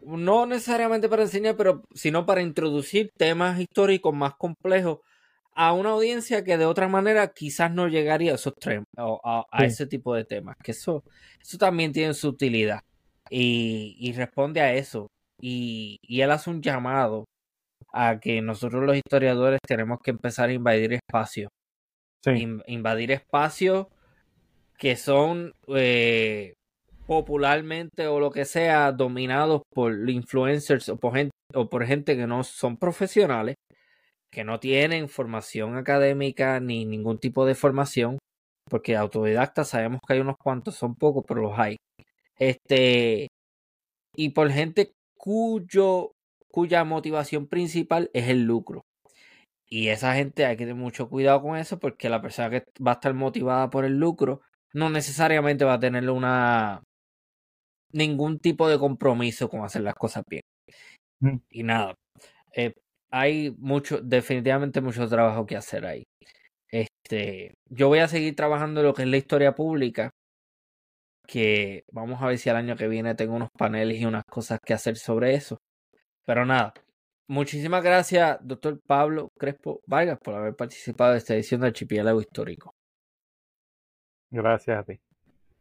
[0.02, 4.98] no necesariamente para enseñar, pero sino para introducir temas históricos más complejos
[5.54, 8.54] a una audiencia que de otra manera quizás no llegaría a esos
[8.96, 10.56] a, ese tipo de temas.
[10.62, 11.04] Que eso,
[11.40, 12.80] eso también tiene su utilidad.
[13.30, 15.08] Y, responde a eso.
[15.40, 17.24] Y, él hace un llamado
[17.92, 21.50] a que nosotros los historiadores tenemos que empezar a invadir espacios.
[22.66, 23.86] invadir espacios
[24.78, 26.54] que son eh,
[27.06, 32.26] popularmente o lo que sea dominados por influencers o por, gente, o por gente que
[32.26, 33.56] no son profesionales,
[34.32, 38.18] que no tienen formación académica ni ningún tipo de formación,
[38.68, 41.76] porque autodidactas sabemos que hay unos cuantos, son pocos, pero los hay.
[42.38, 43.28] Este,
[44.16, 46.12] y por gente cuyo,
[46.50, 48.82] cuya motivación principal es el lucro.
[49.68, 52.92] Y esa gente hay que tener mucho cuidado con eso porque la persona que va
[52.92, 54.40] a estar motivada por el lucro
[54.74, 56.82] no necesariamente va a tener una
[57.92, 60.42] ningún tipo de compromiso con hacer las cosas bien.
[61.20, 61.36] Mm.
[61.50, 61.94] Y nada,
[62.54, 62.74] eh,
[63.12, 66.05] hay mucho, definitivamente mucho trabajo que hacer ahí.
[66.70, 70.10] Este, yo voy a seguir trabajando en lo que es la historia pública,
[71.28, 74.59] que vamos a ver si el año que viene tengo unos paneles y unas cosas
[74.64, 75.59] que hacer sobre eso.
[76.24, 76.72] Pero nada,
[77.28, 82.72] muchísimas gracias, doctor Pablo Crespo Vargas, por haber participado de esta edición del Archipiélago Histórico.
[84.30, 84.98] Gracias a ti.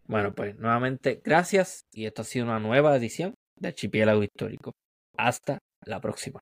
[0.08, 4.72] Bueno, pues nuevamente gracias y esto ha sido una nueva edición de Archipiélago Histórico.
[5.18, 6.40] Hasta la próxima.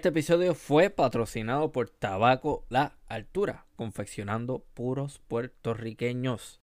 [0.00, 6.62] Este episodio fue patrocinado por Tabaco La Altura, confeccionando puros puertorriqueños.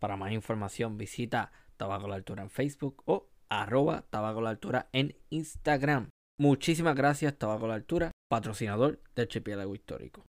[0.00, 5.14] Para más información visita Tabaco La Altura en Facebook o arroba Tabaco La Altura en
[5.30, 6.08] Instagram.
[6.40, 10.24] Muchísimas gracias Tabaco La Altura, patrocinador del Archipiélago Histórico.